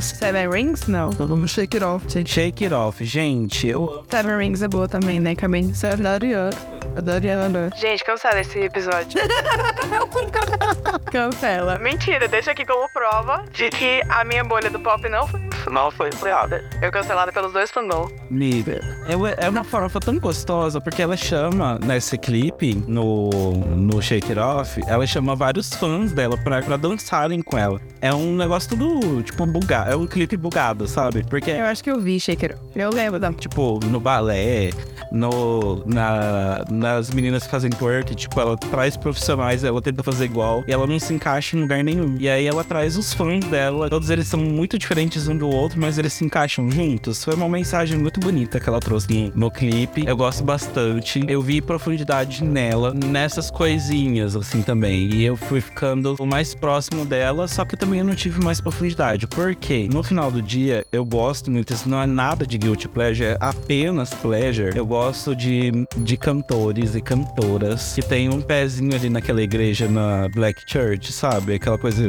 Seven 0.00 0.50
Rings? 0.50 0.86
Não. 0.86 1.10
Vamos 1.10 1.50
shake 1.50 1.76
it 1.76 1.84
off. 1.84 2.06
Shake 2.26 2.64
It 2.64 2.74
Off, 2.74 3.04
gente, 3.04 3.66
eu 3.66 4.04
Seven 4.10 4.36
Rings 4.36 4.62
é 4.62 4.68
boa 4.68 4.88
também, 4.88 5.20
né? 5.20 5.32
Acabei 5.32 5.62
de 5.62 5.72
Isso 5.72 5.86
é 5.86 5.96
da 5.96 6.12
Ariana. 6.12 6.50
É 6.96 7.00
da 7.00 7.14
Ariana. 7.14 7.70
Gente, 7.76 8.04
cansada 8.04 8.40
esse 8.40 8.58
episódio. 8.58 9.20
Cancela. 11.10 11.78
Mentira, 11.78 12.28
deixa 12.28 12.50
aqui 12.50 12.64
como 12.64 12.88
prova 12.92 13.44
de 13.52 13.70
que 13.70 14.02
a 14.08 14.24
minha 14.24 14.44
bolha 14.44 14.70
do 14.70 14.78
pop 14.80 15.08
não 15.08 15.26
foi, 15.26 15.40
não 15.70 15.90
foi 15.90 16.12
freada. 16.12 16.64
Eu 16.82 16.90
cancelada 16.90 17.32
pelos 17.32 17.52
dois 17.52 17.70
fandom. 17.70 18.08
Amiga, 18.30 18.80
é, 19.06 19.46
é 19.46 19.48
uma 19.48 19.64
farofa 19.64 20.00
tão 20.00 20.18
gostosa, 20.18 20.80
porque 20.80 21.00
ela 21.02 21.16
chama 21.16 21.78
nesse 21.82 22.18
clipe, 22.18 22.82
no 22.86 23.47
no, 23.52 23.76
no 23.76 24.02
Shake 24.02 24.28
It 24.28 24.38
Off, 24.38 24.80
ela 24.86 25.06
chama 25.06 25.34
vários 25.34 25.70
fãs 25.70 26.12
dela 26.12 26.36
pra, 26.36 26.62
pra 26.62 26.76
dançarem 26.76 27.42
com 27.42 27.56
ela. 27.56 27.80
É 28.00 28.12
um 28.12 28.36
negócio 28.36 28.70
tudo, 28.70 29.22
tipo, 29.22 29.44
bugado. 29.46 29.90
É 29.90 29.96
um 29.96 30.06
clipe 30.06 30.36
bugado, 30.36 30.86
sabe? 30.86 31.24
Porque, 31.28 31.50
Eu 31.50 31.64
acho 31.64 31.82
que 31.82 31.90
eu 31.90 32.00
vi 32.00 32.18
Shaker. 32.20 32.56
Eu 32.74 32.90
lembro 32.90 33.18
da. 33.18 33.32
tipo, 33.32 33.80
no 33.86 34.00
balé, 34.00 34.70
no, 35.10 35.82
na, 35.86 36.64
nas 36.70 37.10
meninas 37.10 37.44
que 37.44 37.50
fazem 37.50 37.70
twerk, 37.70 38.14
tipo, 38.14 38.40
ela 38.40 38.56
traz 38.56 38.96
profissionais, 38.96 39.64
ela 39.64 39.80
tenta 39.80 40.02
fazer 40.02 40.24
igual, 40.24 40.62
e 40.66 40.72
ela 40.72 40.86
não 40.86 40.98
se 40.98 41.12
encaixa 41.12 41.56
em 41.56 41.60
lugar 41.60 41.82
nenhum. 41.82 42.16
E 42.18 42.28
aí 42.28 42.46
ela 42.46 42.62
traz 42.62 42.96
os 42.96 43.12
fãs 43.12 43.44
dela, 43.46 43.88
todos 43.88 44.10
eles 44.10 44.26
são 44.26 44.40
muito 44.40 44.78
diferentes 44.78 45.28
um 45.28 45.36
do 45.36 45.48
outro, 45.48 45.80
mas 45.80 45.98
eles 45.98 46.12
se 46.12 46.24
encaixam 46.24 46.70
juntos. 46.70 47.24
Foi 47.24 47.34
uma 47.34 47.48
mensagem 47.48 47.98
muito 47.98 48.20
bonita 48.20 48.60
que 48.60 48.68
ela 48.68 48.80
trouxe 48.80 49.32
no 49.34 49.50
clipe. 49.50 50.04
Eu 50.06 50.16
gosto 50.16 50.44
bastante. 50.44 51.24
Eu 51.28 51.40
vi 51.40 51.60
profundidade 51.60 52.44
nela, 52.44 52.92
nessas 53.38 53.50
coisinhas, 53.52 54.34
assim, 54.34 54.62
também. 54.62 55.14
E 55.14 55.24
eu 55.24 55.36
fui 55.36 55.60
ficando 55.60 56.16
o 56.18 56.26
mais 56.26 56.56
próximo 56.56 57.04
dela, 57.04 57.46
só 57.46 57.64
que 57.64 57.76
também 57.76 58.00
eu 58.00 58.04
não 58.04 58.14
tive 58.14 58.42
mais 58.42 58.60
profundidade. 58.60 59.28
Por 59.28 59.54
quê? 59.54 59.88
No 59.92 60.02
final 60.02 60.28
do 60.28 60.42
dia, 60.42 60.84
eu 60.90 61.04
gosto 61.04 61.48
muito, 61.48 61.72
isso 61.72 61.88
não 61.88 62.02
é 62.02 62.06
nada 62.06 62.44
de 62.44 62.58
guilty 62.58 62.88
pleasure, 62.88 63.30
é 63.30 63.36
apenas 63.38 64.12
pleasure. 64.12 64.76
Eu 64.76 64.84
gosto 64.84 65.36
de, 65.36 65.70
de 65.96 66.16
cantores 66.16 66.96
e 66.96 67.00
cantoras 67.00 67.92
que 67.94 68.02
tem 68.02 68.28
um 68.28 68.40
pezinho 68.40 68.94
ali 68.94 69.08
naquela 69.08 69.40
igreja 69.40 69.88
na 69.88 70.28
Black 70.34 70.62
Church, 70.66 71.12
sabe? 71.12 71.54
Aquela 71.54 71.78
coisa. 71.78 72.08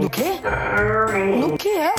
Do 0.00 0.08
quê? 0.08 0.40
No 1.38 1.58
que 1.58 1.68
é? 1.68 1.92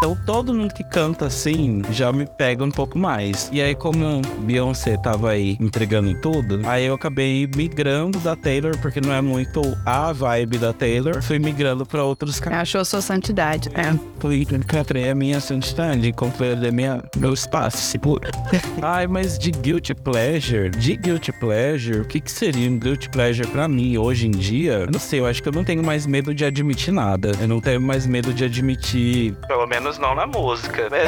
Então 0.00 0.16
todo 0.24 0.54
mundo 0.54 0.72
que 0.72 0.82
canta 0.82 1.26
assim 1.26 1.82
já 1.90 2.10
me 2.10 2.24
pega 2.26 2.64
um 2.64 2.70
pouco 2.70 2.98
mais. 2.98 3.50
E 3.52 3.60
aí, 3.60 3.74
como 3.74 4.22
Beyoncé 4.38 4.96
tava 4.96 5.32
aí 5.32 5.58
entregando 5.60 6.18
tudo, 6.22 6.62
aí 6.64 6.86
eu 6.86 6.94
acabei 6.94 7.46
migrando 7.54 8.18
da 8.20 8.34
Taylor, 8.34 8.78
porque 8.78 8.98
não 8.98 9.12
é 9.12 9.20
muito 9.20 9.60
a 9.84 10.10
vibe 10.10 10.56
da 10.56 10.72
Taylor. 10.72 11.22
Fui 11.22 11.38
migrando 11.38 11.84
pra 11.84 12.02
outros 12.02 12.40
caras. 12.40 12.60
Achou 12.60 12.82
sua 12.82 13.02
santidade, 13.02 13.68
né? 13.68 14.00
Fui 14.18 14.46
encontrei 14.50 15.10
a 15.10 15.14
minha 15.14 15.38
santidade, 15.38 16.08
encontrei 16.08 16.54
a 16.54 16.72
minha, 16.72 17.04
meu 17.18 17.34
espaço 17.34 17.76
seguro. 17.76 18.30
Ai, 18.80 19.06
mas 19.06 19.38
de 19.38 19.50
guilty 19.50 19.94
pleasure, 19.94 20.70
de 20.70 20.96
guilty 20.96 21.30
pleasure, 21.32 22.00
o 22.00 22.04
que 22.06 22.22
que 22.22 22.32
seria 22.32 22.70
um 22.70 22.78
guilty 22.78 23.10
pleasure 23.10 23.46
pra 23.48 23.68
mim 23.68 23.98
hoje 23.98 24.26
em 24.26 24.30
dia? 24.30 24.72
Eu 24.72 24.90
não 24.90 24.98
sei, 24.98 25.20
eu 25.20 25.26
acho 25.26 25.42
que 25.42 25.48
eu 25.50 25.52
não 25.52 25.62
tenho 25.62 25.84
mais 25.84 26.06
medo 26.06 26.34
de 26.34 26.42
admitir 26.42 26.90
nada. 26.90 27.32
Eu 27.38 27.46
não 27.46 27.60
tenho 27.60 27.82
mais 27.82 28.06
medo 28.06 28.32
de 28.32 28.44
admitir, 28.44 29.34
pelo 29.46 29.66
menos 29.66 29.89
não 29.98 30.14
na 30.14 30.26
música. 30.26 30.88
né? 30.90 31.04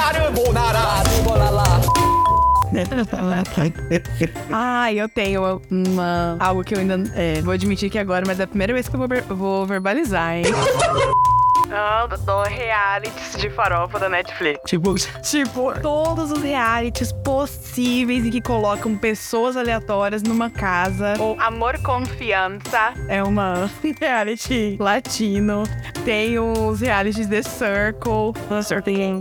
Ah, 4.50 4.90
eu 4.92 5.06
tenho 5.08 5.60
uma, 5.70 6.36
algo 6.40 6.64
que 6.64 6.74
eu 6.74 6.78
ainda 6.78 7.02
é, 7.14 7.40
vou 7.42 7.52
admitir 7.52 7.88
aqui 7.88 7.98
agora, 7.98 8.24
mas 8.26 8.40
é 8.40 8.44
a 8.44 8.46
primeira 8.46 8.72
vez 8.72 8.88
que 8.88 8.94
eu 8.94 8.98
vou, 8.98 9.08
ver- 9.08 9.22
vou 9.24 9.66
verbalizar, 9.66 10.36
hein? 10.36 10.44
Ah, 11.72 12.06
do 12.06 12.42
realities 12.42 13.36
de 13.38 13.48
farofa 13.50 13.98
da 13.98 14.08
Netflix. 14.08 14.60
Tipo, 14.66 14.94
tipo, 15.22 15.72
todos 15.80 16.30
os 16.30 16.42
realities 16.42 17.12
possíveis 17.12 18.24
e 18.26 18.30
que 18.30 18.40
colocam 18.40 18.96
pessoas 18.96 19.56
aleatórias 19.56 20.22
numa 20.22 20.50
casa. 20.50 21.14
Ou 21.18 21.36
Amor, 21.40 21.78
confiança. 21.82 22.92
é 23.08 23.22
uma 23.22 23.70
reality 24.00 24.76
latino. 24.78 25.62
Tem 26.04 26.38
os 26.38 26.80
realities 26.80 27.26
The 27.26 27.42
Circle. 27.42 28.32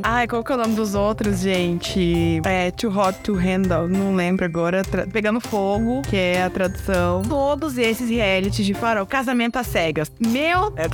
Ai, 0.04 0.28
qual 0.28 0.44
que 0.44 0.52
é 0.52 0.56
o 0.56 0.58
nome 0.58 0.76
dos 0.76 0.96
outros, 0.96 1.40
gente? 1.40 2.42
É 2.46 2.72
Too 2.72 2.92
Hot 2.98 3.20
to 3.20 3.34
Handle, 3.36 3.88
não 3.88 4.16
lembro 4.16 4.46
agora. 4.46 4.84
Tra- 4.84 5.06
Pegando 5.08 5.40
Fogo, 5.40 6.02
que 6.02 6.18
é 6.18 6.44
a 6.44 6.50
tradução. 6.50 7.22
Todos 7.22 7.78
esses 7.78 8.10
realities 8.10 8.66
de 8.66 8.74
farol. 8.74 9.06
Casamento 9.06 9.58
às 9.58 9.68
cegas. 9.68 10.12
Meu, 10.20 10.74
é, 10.76 10.86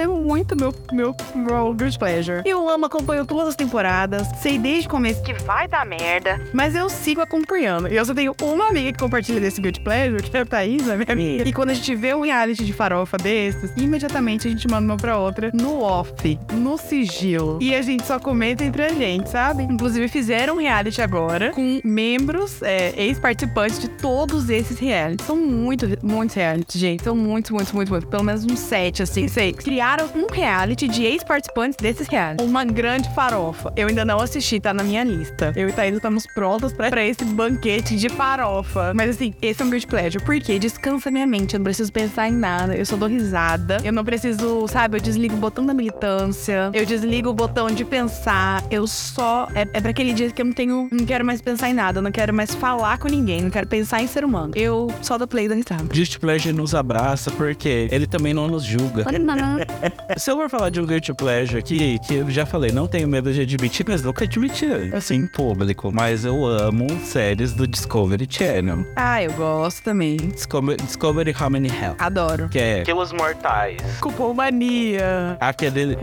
é 0.00 0.06
muito 0.06 0.56
meu, 0.56 0.74
meu, 0.96 1.14
meu 1.34 1.74
guilty 1.74 1.98
pleasure. 1.98 2.42
Eu 2.44 2.68
amo, 2.68 2.86
acompanho 2.86 3.24
todas 3.26 3.48
as 3.48 3.56
temporadas. 3.56 4.26
Sei 4.40 4.58
desde 4.58 4.86
o 4.88 4.90
começo 4.90 5.22
que 5.22 5.34
vai 5.34 5.68
dar 5.68 5.84
merda. 5.86 6.40
mas 6.52 6.74
eu 6.74 6.88
sigo 6.88 7.20
acompanhando. 7.20 7.88
E 7.88 7.96
eu 7.96 8.04
só 8.04 8.14
tenho 8.14 8.34
uma 8.42 8.68
amiga 8.68 8.92
que 8.92 8.98
compartilha 8.98 9.40
desse 9.40 9.60
Guilty 9.60 9.80
Pleasure, 9.80 10.22
que 10.22 10.36
é 10.36 10.40
a 10.40 10.46
Thaís, 10.46 10.88
a 10.88 10.96
minha 10.96 11.12
amiga. 11.12 11.48
E 11.48 11.52
quando 11.52 11.70
a 11.70 11.74
gente 11.74 11.94
vê 11.94 12.14
um 12.14 12.20
reality 12.22 12.64
de 12.64 12.72
farofa 12.72 13.16
desses, 13.18 13.70
imediatamente 13.76 14.48
a 14.48 14.50
gente 14.50 14.68
manda 14.68 14.84
uma 14.84 14.96
pra 14.96 15.18
outra 15.18 15.50
no 15.52 15.80
off, 15.82 16.38
no 16.52 16.76
sigilo. 16.78 17.58
E 17.60 17.74
a 17.74 17.82
gente 17.82 18.06
só 18.06 18.18
comenta 18.18 18.64
entre 18.64 18.82
a 18.82 18.88
gente, 18.88 19.28
sabe? 19.28 19.62
Inclusive 19.64 20.08
fizeram 20.08 20.54
um 20.54 20.58
reality 20.58 21.02
agora 21.02 21.50
com 21.52 21.80
membros, 21.84 22.62
é, 22.62 22.92
ex-participantes 22.96 23.80
de 23.80 23.88
todos 23.88 24.48
esses 24.50 24.78
realities. 24.78 25.26
São 25.26 25.36
muitos, 25.36 25.88
muitos 26.02 26.34
realities, 26.36 26.80
gente. 26.80 27.02
São 27.04 27.14
muitos, 27.16 27.50
muitos, 27.50 27.72
muitos, 27.72 27.90
muitos. 27.90 28.08
Pelo 28.10 28.22
menos 28.24 28.44
uns 28.44 28.58
sete, 28.58 29.02
assim, 29.02 29.28
sei. 29.28 29.52
Criaram 29.52 30.08
um 30.14 30.32
reality 30.32 30.75
de 30.84 31.04
ex-participantes 31.04 31.78
desses 31.80 32.06
realities. 32.08 32.46
Uma 32.46 32.64
grande 32.64 33.08
farofa. 33.14 33.72
Eu 33.74 33.88
ainda 33.88 34.04
não 34.04 34.20
assisti, 34.20 34.60
tá 34.60 34.74
na 34.74 34.84
minha 34.84 35.02
lista. 35.02 35.52
Eu 35.56 35.68
e 35.68 35.72
Thaís 35.72 35.96
estamos 35.96 36.26
prontas 36.34 36.72
pra, 36.72 36.90
pra 36.90 37.04
esse 37.04 37.24
banquete 37.24 37.96
de 37.96 38.08
farofa. 38.10 38.92
Mas 38.94 39.10
assim, 39.10 39.32
esse 39.40 39.62
é 39.62 39.64
um 39.64 39.70
guilty 39.70 39.86
pleasure. 39.86 40.24
Porque 40.24 40.58
descansa 40.58 41.10
minha 41.10 41.26
mente. 41.26 41.54
Eu 41.54 41.60
não 41.60 41.64
preciso 41.64 41.90
pensar 41.90 42.28
em 42.28 42.32
nada. 42.32 42.76
Eu 42.76 42.84
só 42.84 42.96
dou 42.96 43.08
risada. 43.08 43.78
Eu 43.82 43.92
não 43.92 44.04
preciso, 44.04 44.68
sabe? 44.68 44.98
Eu 44.98 45.00
desligo 45.00 45.34
o 45.34 45.38
botão 45.38 45.64
da 45.64 45.72
militância. 45.72 46.70
Eu 46.74 46.84
desligo 46.84 47.30
o 47.30 47.34
botão 47.34 47.70
de 47.70 47.84
pensar. 47.84 48.62
Eu 48.70 48.86
só. 48.86 49.48
É, 49.54 49.62
é 49.72 49.80
pra 49.80 49.90
aquele 49.90 50.12
dia 50.12 50.30
que 50.30 50.42
eu 50.42 50.46
não 50.46 50.52
tenho. 50.52 50.88
Não 50.92 51.06
quero 51.06 51.24
mais 51.24 51.40
pensar 51.40 51.70
em 51.70 51.74
nada. 51.74 51.98
Eu 51.98 52.02
não 52.02 52.12
quero 52.12 52.34
mais 52.34 52.54
falar 52.54 52.98
com 52.98 53.08
ninguém. 53.08 53.42
Não 53.42 53.50
quero 53.50 53.66
pensar 53.66 54.02
em 54.02 54.06
ser 54.06 54.24
humano. 54.24 54.52
Eu 54.54 54.92
só 55.00 55.16
dou 55.16 55.26
play 55.26 55.48
da 55.48 55.54
risada. 55.54 55.84
Guilty 55.84 56.18
Pleasure 56.18 56.52
nos 56.52 56.74
abraça 56.74 57.30
porque 57.30 57.88
ele 57.90 58.06
também 58.06 58.34
não 58.34 58.48
nos 58.48 58.64
julga. 58.64 59.04
Se 60.16 60.30
eu 60.30 60.36
for 60.36 60.48
falar 60.50 60.65
de 60.70 60.80
um 60.80 60.86
Guilty 60.86 61.14
Pleasure 61.14 61.58
aqui, 61.58 61.98
que 62.00 62.14
eu 62.14 62.30
já 62.30 62.44
falei, 62.44 62.72
não 62.72 62.86
tenho 62.86 63.08
medo 63.08 63.32
de 63.32 63.42
admitir, 63.42 63.84
mas 63.88 64.02
nunca 64.02 64.24
admiti 64.24 64.66
assim 64.92 65.16
em 65.16 65.26
público. 65.26 65.90
Mas 65.92 66.24
eu 66.24 66.44
amo 66.46 66.86
séries 67.04 67.52
do 67.52 67.66
Discovery 67.66 68.26
Channel. 68.28 68.86
Ah, 68.96 69.22
eu 69.22 69.32
gosto 69.32 69.82
também. 69.82 70.16
Discovery, 70.16 70.76
Discovery 70.82 71.34
How 71.38 71.50
Many 71.50 71.68
Hell. 71.68 71.94
Adoro. 71.98 72.48
Que 72.48 72.58
é 72.58 72.82
Quilos 72.82 73.12
Mortais. 73.12 73.80
Cupomania. 74.00 75.36
Aquele 75.40 75.96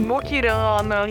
Mukirana. 0.00 1.06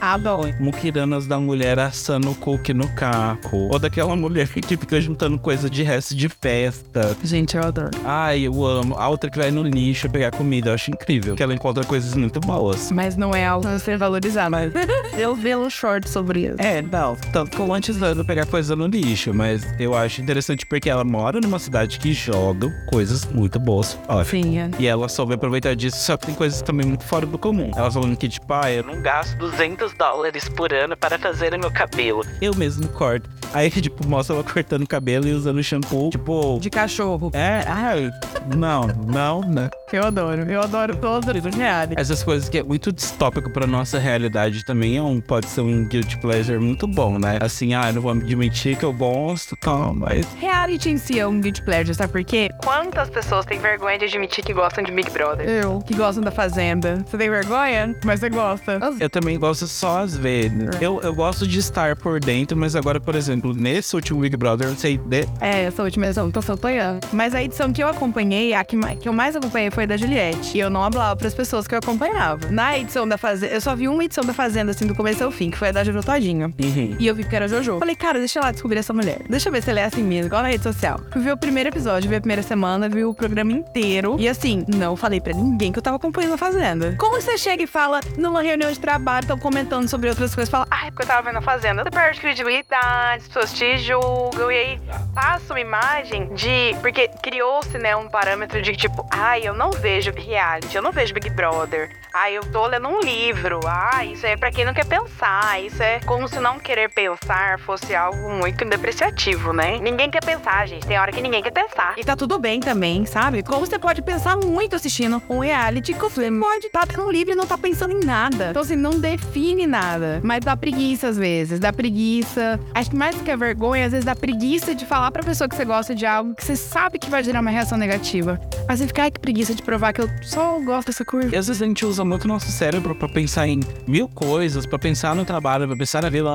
Adoro. 0.00 0.54
Mukiranas 0.58 1.26
da 1.26 1.38
mulher 1.38 1.78
assando 1.78 2.34
cookie 2.34 2.74
no 2.74 2.88
caco. 2.94 3.68
Ou 3.72 3.78
daquela 3.78 4.16
mulher 4.16 4.48
que 4.48 4.76
fica 4.76 5.00
juntando 5.00 5.38
coisa 5.38 5.68
de 5.68 5.82
resto 5.82 6.14
de 6.14 6.28
festa. 6.28 7.16
Gente, 7.22 7.56
eu 7.56 7.62
adoro. 7.62 7.90
Ai, 8.04 8.42
eu 8.42 8.64
amo. 8.64 8.94
A 8.96 9.08
outra 9.08 9.30
que 9.30 9.38
vai 9.38 9.50
no 9.50 9.62
lixo 9.62 10.08
pegar 10.08 10.30
comida, 10.30 10.70
eu 10.70 10.74
acho 10.74 10.90
incrível. 10.90 11.36
Que 11.36 11.42
ela 11.42 11.54
encontra 11.54 11.84
coisas 11.84 12.14
muito 12.14 12.39
boas. 12.40 12.90
Mas 12.90 13.16
não 13.16 13.34
é 13.34 13.46
algo 13.46 13.66
a 13.68 13.78
ser 13.78 13.96
valorizado. 13.96 14.50
Mas 14.50 14.72
eu 15.18 15.34
vi 15.34 15.54
um 15.54 15.68
short 15.70 16.08
sobre 16.08 16.46
isso. 16.46 16.56
É, 16.58 16.82
não, 16.82 17.16
tanto 17.32 17.58
romantizando 17.58 18.24
pegar 18.24 18.46
coisa 18.46 18.74
no 18.74 18.86
lixo, 18.86 19.32
mas 19.32 19.66
eu 19.78 19.94
acho 19.94 20.20
interessante 20.20 20.66
porque 20.66 20.88
ela 20.88 21.04
mora 21.04 21.40
numa 21.40 21.58
cidade 21.58 21.98
que 21.98 22.12
joga 22.12 22.70
coisas 22.86 23.24
muito 23.26 23.58
boas 23.58 23.92
fora. 23.92 24.24
Sim, 24.24 24.58
é. 24.58 24.70
E 24.78 24.86
ela 24.86 25.08
soube 25.08 25.34
aproveitar 25.34 25.74
disso, 25.74 25.98
só 25.98 26.16
que 26.16 26.26
tem 26.26 26.34
coisas 26.34 26.62
também 26.62 26.86
muito 26.86 27.04
fora 27.04 27.26
do 27.26 27.38
comum. 27.38 27.70
Ela 27.76 27.90
falando 27.90 28.16
que, 28.16 28.28
tipo, 28.28 28.52
ah, 28.52 28.70
eu 28.70 28.82
não 28.82 29.00
gasto 29.00 29.36
200 29.38 29.92
dólares 29.94 30.48
por 30.48 30.72
ano 30.72 30.96
para 30.96 31.18
fazer 31.18 31.56
meu 31.58 31.70
cabelo. 31.70 32.24
Eu 32.40 32.54
mesmo 32.54 32.88
corto. 32.88 33.28
Aí, 33.52 33.70
tipo, 33.80 34.06
mostra 34.06 34.36
ela 34.36 34.44
cortando 34.44 34.82
o 34.82 34.86
cabelo 34.86 35.26
e 35.26 35.32
usando 35.32 35.62
shampoo, 35.62 36.10
tipo... 36.10 36.58
De 36.60 36.70
cachorro. 36.70 37.30
É, 37.32 37.64
ai, 37.66 38.10
não, 38.56 38.86
não, 38.86 39.40
né? 39.42 39.70
Eu 39.92 40.04
adoro. 40.04 40.42
Eu 40.42 40.60
adoro 40.60 40.96
todos 40.96 41.28
os 41.28 41.54
reais. 41.54 41.90
Essas 41.96 42.22
coisas 42.22 42.48
que 42.48 42.58
é 42.58 42.62
muito 42.62 42.92
distópico 42.92 43.50
pra 43.50 43.66
nossa 43.66 43.98
realidade 43.98 44.64
também 44.64 44.96
é 44.96 45.02
um, 45.02 45.20
pode 45.20 45.46
ser 45.46 45.62
um 45.62 45.86
guilty 45.86 46.18
pleasure 46.18 46.58
muito 46.58 46.86
bom, 46.86 47.18
né? 47.18 47.38
Assim, 47.40 47.74
ah, 47.74 47.88
eu 47.88 47.94
não 47.94 48.02
vou 48.02 48.12
admitir 48.12 48.76
que 48.76 48.84
eu 48.84 48.92
gosto, 48.92 49.56
tal, 49.56 49.94
mas 49.94 50.26
Reality 50.38 50.90
em 50.90 50.96
si 50.96 51.18
é 51.18 51.26
um 51.26 51.40
guilty 51.40 51.62
pleasure, 51.62 51.94
sabe 51.94 52.12
por 52.12 52.24
quê? 52.24 52.50
Quantas 52.62 53.10
pessoas 53.10 53.44
têm 53.46 53.58
vergonha 53.58 53.98
de 53.98 54.04
admitir 54.04 54.44
que 54.44 54.52
gostam 54.52 54.84
de 54.84 54.92
Big 54.92 55.10
Brother? 55.10 55.48
Eu, 55.48 55.80
que 55.80 55.94
gostam 55.94 56.22
da 56.22 56.30
Fazenda. 56.30 57.02
Você 57.06 57.16
tem 57.16 57.30
vergonha? 57.30 57.96
Mas 58.04 58.20
você 58.20 58.28
gosta. 58.28 58.78
eu 59.00 59.10
também 59.10 59.38
gosto 59.38 59.66
só 59.66 60.00
às 60.00 60.16
vezes. 60.16 60.68
Eu, 60.80 61.00
eu 61.02 61.14
gosto 61.14 61.46
de 61.46 61.58
estar 61.58 61.96
por 61.96 62.20
dentro, 62.20 62.56
mas 62.56 62.76
agora, 62.76 63.00
por 63.00 63.14
exemplo, 63.14 63.39
nesse 63.54 63.94
último 63.94 64.20
Big 64.20 64.36
Brother, 64.36 64.68
eu 64.68 64.74
sei 64.76 64.98
de... 64.98 65.26
É, 65.40 65.64
essa 65.64 65.82
última 65.82 66.06
edição, 66.06 66.30
tô 66.30 66.40
acompanhando. 66.40 67.00
Mas 67.12 67.34
a 67.34 67.42
edição 67.42 67.72
que 67.72 67.82
eu 67.82 67.88
acompanhei, 67.88 68.54
a 68.54 68.64
que, 68.64 68.76
que 69.00 69.08
eu 69.08 69.12
mais 69.12 69.34
acompanhei 69.36 69.70
foi 69.70 69.84
a 69.84 69.86
da 69.86 69.96
Juliette. 69.96 70.56
E 70.56 70.60
eu 70.60 70.70
não 70.70 70.80
falava 70.90 71.16
pras 71.16 71.34
pessoas 71.34 71.66
que 71.66 71.74
eu 71.74 71.78
acompanhava. 71.78 72.50
Na 72.50 72.78
edição 72.78 73.06
da 73.06 73.16
Fazenda, 73.16 73.54
eu 73.54 73.60
só 73.60 73.74
vi 73.74 73.88
uma 73.88 74.04
edição 74.04 74.24
da 74.24 74.32
Fazenda, 74.32 74.70
assim, 74.72 74.86
do 74.86 74.94
começo 74.94 75.22
ao 75.24 75.30
fim, 75.30 75.50
que 75.50 75.56
foi 75.56 75.68
a 75.68 75.72
da 75.72 75.84
Jojo 75.84 76.02
Todinho. 76.02 76.52
E 76.98 77.06
eu 77.06 77.14
vi 77.14 77.24
que 77.24 77.34
era 77.34 77.44
a 77.46 77.48
Jojo. 77.48 77.78
Falei, 77.78 77.96
cara, 77.96 78.18
deixa 78.18 78.38
eu 78.38 78.42
lá 78.42 78.52
descobrir 78.52 78.78
essa 78.78 78.92
mulher. 78.92 79.20
Deixa 79.28 79.48
eu 79.48 79.52
ver 79.52 79.62
se 79.62 79.70
ela 79.70 79.80
é 79.80 79.84
assim 79.84 80.02
mesmo, 80.02 80.26
igual 80.26 80.42
na 80.42 80.48
rede 80.48 80.62
social. 80.62 81.00
Fui 81.12 81.22
ver 81.22 81.32
o 81.32 81.36
primeiro 81.36 81.68
episódio, 81.68 82.08
vi 82.08 82.16
a 82.16 82.20
primeira 82.20 82.42
semana, 82.42 82.88
vi 82.88 83.04
o 83.04 83.14
programa 83.14 83.52
inteiro. 83.52 84.16
E 84.18 84.28
assim, 84.28 84.64
não 84.68 84.96
falei 84.96 85.20
pra 85.20 85.32
ninguém 85.32 85.72
que 85.72 85.78
eu 85.78 85.82
tava 85.82 85.96
acompanhando 85.96 86.34
a 86.34 86.38
Fazenda. 86.38 86.94
Como 86.98 87.20
você 87.20 87.38
chega 87.38 87.62
e 87.62 87.66
fala 87.66 88.00
numa 88.16 88.42
reunião 88.42 88.70
de 88.70 88.78
trabalho, 88.78 89.24
estão 89.24 89.38
comentando 89.38 89.88
sobre 89.88 90.08
outras 90.08 90.34
coisas, 90.34 90.50
fala, 90.50 90.66
Ai, 90.70 90.90
porque 90.90 91.02
eu 91.02 91.06
tava 91.06 91.22
vendo 91.22 91.38
a 91.38 91.42
Fazenda. 91.42 91.82
Você 91.82 91.90
perde 91.90 92.20
credibilidade, 92.20 93.24
pessoas 93.30 93.52
te 93.52 93.78
julgam 93.78 94.50
e 94.50 94.56
aí 94.56 94.80
passa 95.14 95.54
uma 95.54 95.60
imagem 95.60 96.34
de. 96.34 96.74
Porque 96.80 97.08
criou-se, 97.22 97.78
né, 97.78 97.94
um 97.94 98.08
parâmetro 98.08 98.60
de 98.60 98.74
tipo, 98.76 99.06
ai, 99.10 99.42
eu 99.46 99.54
não 99.54 99.70
vejo 99.70 100.12
reality, 100.12 100.76
eu 100.76 100.82
não 100.82 100.90
vejo 100.90 101.14
Big 101.14 101.30
Brother. 101.30 101.90
Ai, 102.12 102.36
eu 102.36 102.42
tô 102.50 102.66
lendo 102.66 102.88
um 102.88 103.00
livro. 103.00 103.60
Ah, 103.64 104.04
isso 104.04 104.26
é 104.26 104.36
pra 104.36 104.50
quem 104.50 104.64
não 104.64 104.74
quer 104.74 104.84
pensar. 104.84 105.62
Isso 105.62 105.80
é 105.80 106.00
como 106.00 106.26
se 106.26 106.40
não 106.40 106.58
querer 106.58 106.90
pensar 106.90 107.60
fosse 107.60 107.94
algo 107.94 108.30
muito 108.30 108.64
depreciativo, 108.64 109.52
né? 109.52 109.78
Ninguém 109.78 110.10
quer 110.10 110.24
pensar, 110.24 110.66
gente. 110.66 110.84
Tem 110.84 110.98
hora 110.98 111.12
que 111.12 111.20
ninguém 111.20 111.40
quer 111.40 111.52
pensar. 111.52 111.94
E 111.96 112.02
tá 112.02 112.16
tudo 112.16 112.36
bem 112.36 112.58
também, 112.58 113.06
sabe? 113.06 113.44
Como 113.44 113.64
você 113.64 113.78
pode 113.78 114.02
pensar 114.02 114.36
muito 114.36 114.74
assistindo 114.74 115.22
um 115.28 115.38
reality 115.38 115.94
que 115.94 116.00
você 116.00 116.30
pode 116.32 116.66
estar 116.66 116.80
tá 116.80 116.86
tendo 116.88 117.08
livre 117.08 117.32
e 117.32 117.36
não 117.36 117.46
tá 117.46 117.56
pensando 117.56 117.92
em 117.92 118.04
nada. 118.04 118.48
Então, 118.50 118.62
assim, 118.62 118.76
não 118.76 118.98
define 118.98 119.68
nada. 119.68 120.20
Mas 120.24 120.40
dá 120.40 120.56
preguiça 120.56 121.06
às 121.06 121.16
vezes. 121.16 121.60
Dá 121.60 121.72
preguiça. 121.72 122.58
Acho 122.74 122.90
que 122.90 122.96
mais 122.96 123.19
que 123.22 123.30
a 123.30 123.36
vergonha, 123.36 123.86
às 123.86 123.92
vezes 123.92 124.04
dá 124.04 124.14
preguiça 124.16 124.74
de 124.74 124.84
falar 124.86 125.10
pra 125.10 125.22
pessoa 125.22 125.48
que 125.48 125.54
você 125.56 125.64
gosta 125.64 125.94
de 125.94 126.06
algo 126.06 126.34
que 126.34 126.44
você 126.44 126.56
sabe 126.56 126.98
que 126.98 127.10
vai 127.10 127.22
gerar 127.22 127.40
uma 127.40 127.50
reação 127.50 127.76
negativa. 127.78 128.40
Mas 128.68 128.78
você 128.78 128.86
fica, 128.86 129.02
ai, 129.02 129.10
que 129.10 129.20
preguiça 129.20 129.54
de 129.54 129.62
provar 129.62 129.92
que 129.92 130.00
eu 130.00 130.08
só 130.22 130.58
gosto 130.60 130.88
dessa 130.88 131.04
cor. 131.04 131.24
E 131.32 131.36
às 131.36 131.46
vezes 131.48 131.60
a 131.62 131.66
gente 131.66 131.84
usa 131.84 132.04
muito 132.04 132.24
o 132.24 132.28
nosso 132.28 132.50
cérebro 132.50 132.94
pra 132.94 133.08
pensar 133.08 133.46
em 133.48 133.60
mil 133.86 134.08
coisas, 134.08 134.64
pra 134.66 134.78
pensar 134.78 135.14
no 135.14 135.24
trabalho, 135.24 135.66
pra 135.66 135.76
pensar 135.76 136.02
na 136.02 136.08
vida. 136.10 136.28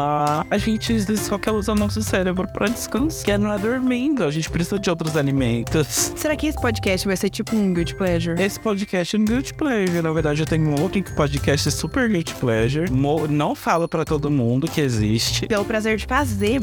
A 0.50 0.58
gente 0.58 1.18
só 1.18 1.38
quer 1.38 1.52
usar 1.52 1.74
o 1.74 1.76
nosso 1.76 2.02
cérebro 2.02 2.48
pra 2.52 2.68
descansar. 2.68 3.26
Que 3.26 3.32
é 3.32 3.38
não 3.38 3.52
é 3.54 3.58
dormindo. 3.58 4.24
A 4.24 4.32
gente 4.32 4.50
precisa 4.50 4.78
de 4.80 4.90
outros 4.90 5.16
alimentos. 5.18 6.12
Será 6.16 6.36
que 6.36 6.48
esse 6.48 6.60
podcast 6.60 7.08
vai 7.08 7.16
ser 7.18 7.30
tipo 7.30 7.56
um 7.56 7.74
guilty 7.74 7.96
pleasure? 7.96 8.42
Esse 8.42 8.60
podcast 8.60 9.16
é 9.16 9.20
um 9.20 9.26
guilty 9.26 9.54
pleasure. 9.54 10.02
Na 10.02 10.12
verdade, 10.12 10.42
eu 10.42 10.46
tenho 10.46 10.68
um 10.70 10.82
outro 10.82 11.04
podcast 11.16 11.72
super 11.72 12.10
guilty 12.10 12.34
pleasure. 12.36 12.92
Mo- 12.92 13.28
Não 13.28 13.56
falo 13.56 13.88
pra 13.88 14.04
todo 14.06 14.30
mundo 14.30 14.68
que 14.70 14.82
existe. 14.82 15.48
Pelo 15.48 15.66
prazer 15.66 15.98
de 15.98 16.06
fazer 16.06 16.60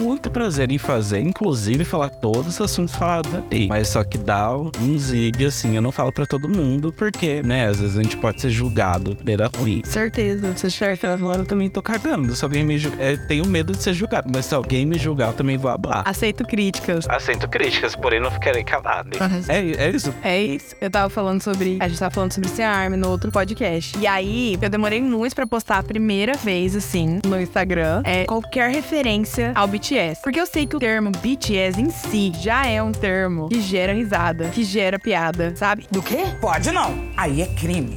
Muito 0.00 0.30
prazer 0.30 0.70
em 0.70 0.78
fazer, 0.78 1.20
inclusive 1.20 1.84
falar 1.84 2.08
todos 2.08 2.54
os 2.54 2.60
assuntos 2.60 2.94
falados 2.94 3.32
ali. 3.34 3.68
Mas 3.68 3.88
só 3.88 4.04
que 4.04 4.18
dá 4.18 4.56
um 4.56 4.98
zig, 4.98 5.44
assim, 5.44 5.76
eu 5.76 5.82
não 5.82 5.92
falo 5.92 6.12
pra 6.12 6.26
todo 6.26 6.48
mundo, 6.48 6.92
porque, 6.92 7.42
né, 7.42 7.66
às 7.68 7.80
vezes 7.80 7.96
a 7.96 8.02
gente 8.02 8.16
pode 8.16 8.40
ser 8.40 8.50
julgado 8.50 9.16
maneira 9.18 9.50
ruim. 9.56 9.82
Certeza. 9.84 10.52
Você 10.52 10.70
certo, 10.70 11.06
agora 11.06 11.40
eu 11.40 11.46
também 11.46 11.68
tô 11.68 11.82
cagando. 11.82 12.34
Se 12.34 12.44
alguém 12.44 12.64
me 12.64 12.78
julgar, 12.78 13.00
é, 13.00 13.16
tenho 13.16 13.46
medo 13.46 13.72
de 13.72 13.82
ser 13.82 13.94
julgado, 13.94 14.30
mas 14.32 14.46
se 14.46 14.54
alguém 14.54 14.84
me 14.84 14.98
julgar, 14.98 15.28
eu 15.28 15.32
também 15.32 15.56
vou 15.56 15.70
hablar. 15.70 16.02
Aceito 16.06 16.44
críticas. 16.44 17.08
Aceito 17.08 17.48
críticas, 17.48 17.96
porém 17.96 18.20
não 18.20 18.30
ficarei 18.30 18.64
calado. 18.64 19.10
É, 19.48 19.86
é 19.86 19.90
isso. 19.90 20.14
É 20.22 20.42
isso. 20.42 20.74
Eu 20.80 20.90
tava 20.90 21.08
falando 21.08 21.42
sobre. 21.42 21.78
A 21.80 21.88
gente 21.88 21.98
tava 21.98 22.14
falando 22.14 22.32
sobre 22.32 22.48
esse 22.48 22.62
arme 22.62 22.96
no 22.96 23.08
outro 23.08 23.30
podcast. 23.30 23.98
E 23.98 24.06
aí, 24.06 24.58
eu 24.60 24.68
demorei 24.68 25.00
muito 25.00 25.34
pra 25.34 25.46
postar 25.46 25.78
a 25.78 25.82
primeira 25.82 26.34
vez, 26.34 26.76
assim, 26.76 27.20
no 27.24 27.40
Instagram. 27.40 28.02
É 28.04 28.24
qualquer 28.24 28.70
referência 28.70 29.51
ao 29.54 29.66
BTS. 29.66 30.20
Porque 30.22 30.40
eu 30.40 30.46
sei 30.46 30.66
que 30.66 30.76
o 30.76 30.78
termo 30.78 31.10
BTS 31.10 31.80
em 31.80 31.90
si 31.90 32.32
já 32.40 32.66
é 32.66 32.82
um 32.82 32.92
termo 32.92 33.48
que 33.48 33.60
gera 33.60 33.92
risada, 33.92 34.48
que 34.48 34.64
gera 34.64 34.98
piada, 34.98 35.54
sabe? 35.56 35.86
Do 35.90 36.02
quê? 36.02 36.24
Pode 36.40 36.70
não. 36.70 36.94
Aí 37.16 37.42
é 37.42 37.46
crime. 37.46 37.96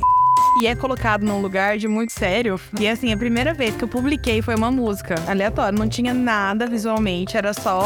E 0.62 0.68
é 0.68 0.76
colocado 0.76 1.24
num 1.24 1.42
lugar 1.42 1.78
de 1.78 1.86
muito 1.86 2.14
sério. 2.14 2.58
E 2.80 2.88
assim, 2.88 3.12
a 3.12 3.18
primeira 3.18 3.54
vez 3.54 3.76
que 3.76 3.84
eu 3.84 3.90
publiquei 3.90 4.42
foi 4.42 4.56
uma 4.56 4.72
música 4.72 5.16
aleatória. 5.28 5.78
Não 5.78 5.88
tinha 5.88 6.14
nada 6.14 6.66
visualmente, 6.66 7.36
era 7.36 7.54
só. 7.54 7.86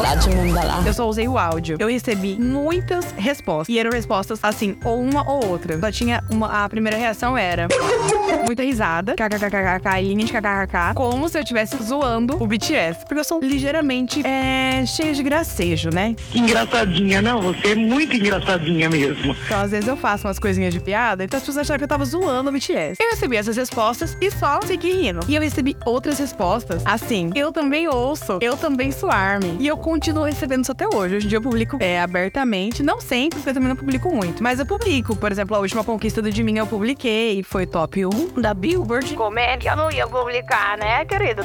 Eu 0.86 0.94
só 0.94 1.08
usei 1.08 1.26
o 1.26 1.36
áudio. 1.36 1.76
Eu 1.80 1.88
recebi 1.88 2.36
muitas 2.38 3.12
respostas. 3.18 3.74
E 3.74 3.78
eram 3.78 3.90
respostas 3.90 4.38
assim, 4.42 4.76
ou 4.84 5.00
uma 5.02 5.28
ou 5.28 5.46
outra. 5.46 5.80
Só 5.80 5.90
tinha 5.90 6.22
uma. 6.30 6.64
A 6.64 6.68
primeira 6.68 6.96
reação 6.96 7.36
era. 7.36 7.66
Muita 8.46 8.62
risada. 8.62 9.14
KKKKK, 9.14 10.02
linha 10.02 10.24
de 10.24 10.32
KKKK. 10.32 10.94
Como 10.94 11.28
se 11.28 11.38
eu 11.38 11.42
estivesse 11.42 11.76
zoando 11.82 12.40
o 12.40 12.46
BTS. 12.46 13.00
Porque 13.00 13.18
eu 13.18 13.24
sou 13.24 13.40
ligeiramente 13.40 14.24
é, 14.24 14.86
cheia 14.86 15.12
de 15.12 15.22
gracejo, 15.24 15.90
né? 15.92 16.14
Engraçadinha, 16.32 17.20
não? 17.20 17.42
Você 17.42 17.72
é 17.72 17.74
muito 17.74 18.14
engraçadinha 18.14 18.88
mesmo. 18.88 19.36
Então, 19.44 19.60
às 19.60 19.72
vezes 19.72 19.88
eu 19.88 19.96
faço 19.96 20.28
umas 20.28 20.38
coisinhas 20.38 20.72
de 20.72 20.78
piada, 20.80 21.24
então 21.24 21.36
as 21.36 21.42
pessoas 21.42 21.58
acharam 21.58 21.78
que 21.78 21.84
eu 21.84 21.88
tava 21.88 22.04
zoando 22.04 22.39
o 22.48 22.52
BTS. 22.52 22.96
Eu 23.00 23.10
recebi 23.10 23.36
essas 23.36 23.56
respostas 23.56 24.16
e 24.20 24.30
só 24.30 24.60
segui 24.62 24.92
rindo. 24.92 25.20
E 25.28 25.34
eu 25.34 25.42
recebi 25.42 25.76
outras 25.84 26.18
respostas, 26.18 26.82
assim, 26.86 27.30
eu 27.34 27.52
também 27.52 27.88
ouço, 27.88 28.38
eu 28.40 28.56
também 28.56 28.90
sou 28.92 29.10
ARMY. 29.10 29.56
E 29.58 29.66
eu 29.66 29.76
continuo 29.76 30.24
recebendo 30.24 30.62
isso 30.62 30.72
até 30.72 30.86
hoje. 30.86 31.16
Hoje 31.16 31.26
em 31.26 31.28
dia 31.28 31.38
eu 31.38 31.42
publico 31.42 31.76
é, 31.80 32.00
abertamente, 32.00 32.82
não 32.82 33.00
sempre, 33.00 33.38
porque 33.38 33.50
eu 33.50 33.54
também 33.54 33.68
não 33.68 33.76
publico 33.76 34.14
muito. 34.14 34.42
Mas 34.42 34.58
eu 34.58 34.66
publico, 34.66 35.14
por 35.16 35.30
exemplo, 35.30 35.56
a 35.56 35.60
última 35.60 35.84
conquista 35.84 36.22
do 36.22 36.30
de 36.30 36.42
mim 36.42 36.58
eu 36.58 36.66
publiquei, 36.66 37.42
foi 37.42 37.66
top 37.66 38.06
1 38.06 38.40
da 38.40 38.54
Billboard. 38.54 39.14
Comédia, 39.14 39.70
eu 39.70 39.76
não 39.76 39.90
ia 39.90 40.06
publicar, 40.06 40.78
né, 40.78 41.04
querido? 41.04 41.42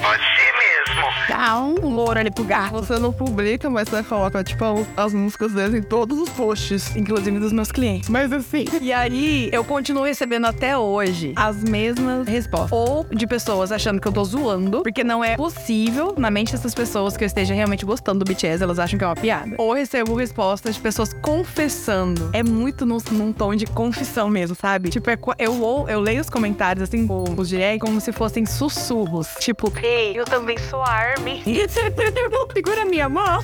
Dá 1.27 1.60
um 1.60 1.89
louro 1.89 2.20
ali 2.20 2.32
pro 2.32 2.44
gato. 2.44 2.72
Você 2.74 3.00
não 3.00 3.12
publica, 3.12 3.69
mas 3.69 3.89
você 3.89 4.04
coloca, 4.04 4.43
tipo, 4.43 4.63
as 4.95 5.13
músicas 5.13 5.52
deles 5.54 5.74
em 5.76 5.82
todos 5.82 6.17
os 6.19 6.30
posts. 6.30 6.95
Inclusive 6.95 7.39
dos 7.39 7.52
meus 7.52 7.71
clientes. 7.71 8.10
Mas 8.10 8.32
assim. 8.32 8.65
E 8.82 8.93
aí, 8.93 9.50
eu 9.52 9.63
continuo 9.63 10.04
recebendo 10.04 10.45
até 10.45 10.78
hoje 10.78 11.34
as 11.36 11.63
mesmas 11.63 12.28
respostas. 12.28 12.71
Ou 12.71 13.06
de 13.12 13.26
pessoas 13.28 13.71
achando 13.71 14.00
que 14.00 14.08
eu 14.08 14.12
tô 14.12 14.24
zoando, 14.24 14.84
porque 14.84 15.04
não 15.04 15.24
é 15.24 15.36
possível, 15.36 16.13
na 16.17 16.30
mente 16.30 16.52
dessas 16.52 16.74
pessoas, 16.76 17.17
que 17.17 17.24
eu 17.24 17.28
esteja 17.28 17.54
realmente 17.54 17.86
gostando 17.86 18.24
do 18.24 18.26
BTS, 18.30 18.63
elas 18.63 18.80
acham 18.80 18.98
que 18.98 19.04
é 19.04 19.08
uma 19.08 19.15
piada. 19.15 19.56
Ou 19.58 19.74
recebo 19.74 20.13
respostas 20.15 20.76
de 20.76 20.82
pessoas 20.82 21.13
confessando. 21.13 22.30
É 22.34 22.43
muito 22.43 22.86
num, 22.86 22.98
num 23.12 23.34
tom 23.34 23.56
de 23.56 23.65
confissão 23.65 24.30
mesmo, 24.30 24.56
sabe? 24.56 24.89
Tipo, 24.89 25.10
é, 25.10 25.17
eu, 25.39 25.60
ou- 25.62 25.89
eu 25.89 26.00
leio 26.00 26.21
os 26.21 26.30
comentários, 26.30 26.84
assim, 26.84 27.08
os 27.38 27.50
direct, 27.50 27.80
como 27.80 28.00
se 28.00 28.12
fossem 28.12 28.45
sussurros. 28.45 29.28
Tipo, 29.39 29.71
Ei, 29.82 30.17
eu 30.17 30.26
também 30.26 30.58
sou 30.58 30.74
ARMY. 30.83 31.43
Segura 32.53 32.85
minha 32.85 33.09
mão. 33.09 33.43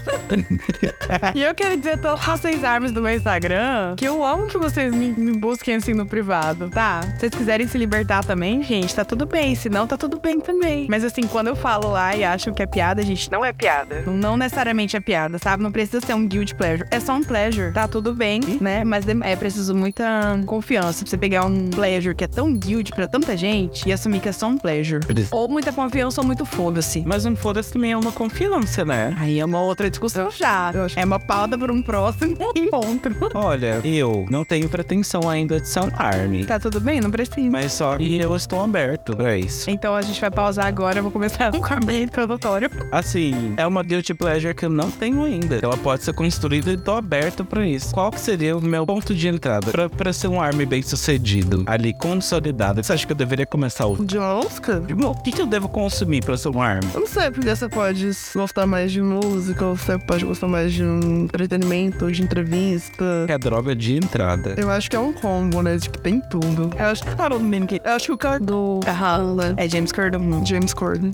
e 1.35 1.43
eu 1.43 1.53
quero 1.53 1.77
dizer 1.77 1.97
pra 1.99 2.15
vocês 2.15 2.63
armas 2.63 2.91
do 2.91 3.01
meu 3.01 3.13
Instagram 3.15 3.95
que 3.97 4.05
eu 4.05 4.23
amo 4.23 4.47
que 4.47 4.57
vocês 4.57 4.93
me, 4.93 5.11
me 5.11 5.33
busquem 5.37 5.75
assim 5.75 5.93
no 5.93 6.05
privado, 6.05 6.69
tá? 6.69 7.01
Se 7.13 7.19
vocês 7.19 7.35
quiserem 7.35 7.67
se 7.67 7.77
libertar 7.77 8.23
também, 8.23 8.63
gente, 8.63 8.93
tá 8.95 9.03
tudo 9.03 9.25
bem. 9.25 9.55
Se 9.55 9.69
não, 9.69 9.85
tá 9.87 9.97
tudo 9.97 10.19
bem 10.19 10.39
também. 10.39 10.87
Mas 10.89 11.03
assim, 11.03 11.23
quando 11.23 11.47
eu 11.47 11.55
falo 11.55 11.89
lá 11.91 12.15
e 12.15 12.23
acham 12.23 12.53
que 12.53 12.61
é 12.61 12.65
piada, 12.65 13.01
gente, 13.03 13.31
Não 13.31 13.43
é 13.43 13.51
piada. 13.53 14.03
não, 14.05 14.13
não 14.13 14.37
necessariamente 14.37 14.95
é 14.95 14.99
piada, 14.99 15.37
sabe? 15.37 15.61
Não 15.63 15.71
precisa 15.71 16.05
ser 16.05 16.13
um 16.13 16.27
guilty 16.27 16.55
pleasure. 16.55 16.87
É 16.91 16.99
só 16.99 17.13
um 17.13 17.23
pleasure. 17.23 17.73
Tá 17.73 17.87
tudo 17.87 18.13
bem, 18.13 18.39
né? 18.59 18.83
Mas 18.83 19.05
dem- 19.05 19.21
é 19.23 19.35
preciso 19.35 19.75
muita 19.75 20.39
confiança 20.45 21.03
pra 21.03 21.09
você 21.09 21.17
pegar 21.17 21.45
um 21.45 21.69
pleasure 21.69 22.15
que 22.15 22.23
é 22.23 22.27
tão 22.27 22.53
guilty 22.53 22.91
pra 22.91 23.07
tanta 23.07 23.35
gente 23.35 23.87
e 23.87 23.91
assumir 23.93 24.19
que 24.19 24.29
é 24.29 24.31
só 24.31 24.47
um 24.47 24.57
pleasure. 24.57 25.01
Ou 25.31 25.47
muita 25.47 25.71
confiança 25.73 26.21
ou 26.21 26.27
muito 26.27 26.45
foda-se. 26.45 27.03
Mas 27.05 27.20
foda-se 27.35 27.73
também 27.73 27.91
é 27.91 27.97
uma 27.97 28.11
confiança, 28.11 28.83
né? 28.85 29.15
Aí 29.17 29.39
é 29.39 29.45
uma 29.45 29.61
outra 29.61 29.89
discussão 29.89 30.29
já. 30.31 30.71
É 30.95 31.05
uma 31.05 31.19
pauta 31.19 31.57
para 31.57 31.71
um 31.71 31.81
próximo 31.81 32.35
encontro. 32.55 33.15
Olha, 33.33 33.81
eu 33.83 34.25
não 34.29 34.43
tenho 34.43 34.67
pretensão 34.69 35.29
ainda 35.29 35.59
de 35.59 35.67
ser 35.67 35.81
um 35.81 35.89
army. 35.95 36.45
Tá 36.45 36.59
tudo 36.59 36.79
bem? 36.79 36.99
Não 37.01 37.11
precisa. 37.11 37.49
Mas 37.49 37.73
só 37.73 37.97
que 37.97 38.17
eu 38.17 38.35
estou 38.35 38.63
aberto 38.63 39.15
pra 39.15 39.37
isso. 39.37 39.69
Então 39.69 39.95
a 39.95 40.01
gente 40.01 40.19
vai 40.19 40.31
pausar 40.31 40.65
agora. 40.65 40.99
Eu 40.99 41.03
vou 41.03 41.11
começar 41.11 41.53
um 41.55 41.61
caminho 41.61 42.03
introdutório. 42.03 42.69
Assim, 42.91 43.53
é 43.57 43.65
uma 43.65 43.83
guilty 43.83 44.13
pleasure 44.13 44.53
que 44.53 44.65
eu 44.65 44.69
não 44.69 44.89
tenho 44.91 45.23
ainda. 45.23 45.59
Ela 45.61 45.77
pode 45.77 46.03
ser 46.03 46.13
construída 46.13 46.71
e 46.71 46.77
tô 46.77 46.93
aberto 46.93 47.43
pra 47.45 47.65
isso. 47.65 47.93
Qual 47.93 48.11
que 48.11 48.19
seria 48.19 48.55
o 48.57 48.61
meu 48.61 48.85
ponto 48.85 49.13
de 49.13 49.27
entrada 49.27 49.71
pra, 49.71 49.89
pra 49.89 50.13
ser 50.13 50.27
um 50.27 50.41
army 50.41 50.65
bem 50.65 50.81
sucedido? 50.81 51.63
Ali, 51.65 51.93
consolidado. 51.93 52.83
Você 52.83 52.93
acha 52.93 53.05
que 53.05 53.11
eu 53.11 53.17
deveria 53.17 53.45
começar 53.45 53.85
o... 53.85 54.03
De 54.03 54.17
uma 54.17 54.35
música? 54.35 54.81
O 55.05 55.23
que, 55.23 55.31
que 55.31 55.41
eu 55.41 55.47
devo 55.47 55.67
consumir 55.69 56.23
pra 56.23 56.37
ser 56.37 56.49
um 56.49 56.61
army? 56.61 56.89
Eu 56.93 57.01
não 57.01 57.07
sei, 57.11 57.29
porque 57.29 57.53
você 57.53 57.67
pode 57.67 58.09
gostar 58.33 58.65
mais 58.65 58.91
de 58.91 59.01
música, 59.01 59.65
ou 59.65 59.75
você 59.75 59.97
pode 59.99 60.23
gostar 60.23 60.47
mais 60.47 60.71
de 60.71 60.83
um 60.83 61.25
entretenimento, 61.25 62.09
de 62.09 62.23
entrevista. 62.23 63.25
É 63.27 63.33
a 63.33 63.37
droga 63.37 63.75
de 63.75 63.97
entrada. 63.97 64.55
Eu 64.57 64.69
acho 64.69 64.89
que 64.89 64.95
é 64.95 64.99
um 64.99 65.11
combo, 65.11 65.61
né? 65.61 65.77
Tipo, 65.77 65.99
tem 65.99 66.21
tudo. 66.21 66.71
Eu 66.77 66.85
acho 66.85 67.03
que 67.03 67.13
claro, 67.15 67.39
que. 67.67 67.81
Eu 67.83 67.91
acho 67.91 68.05
que 68.05 68.11
o 68.13 68.17
cara 68.17 68.39
do. 68.39 68.79
Aham, 68.87 69.55
é 69.57 69.67
James 69.67 69.91
Corden. 69.91 70.45
James 70.45 70.73
Corden. 70.73 71.11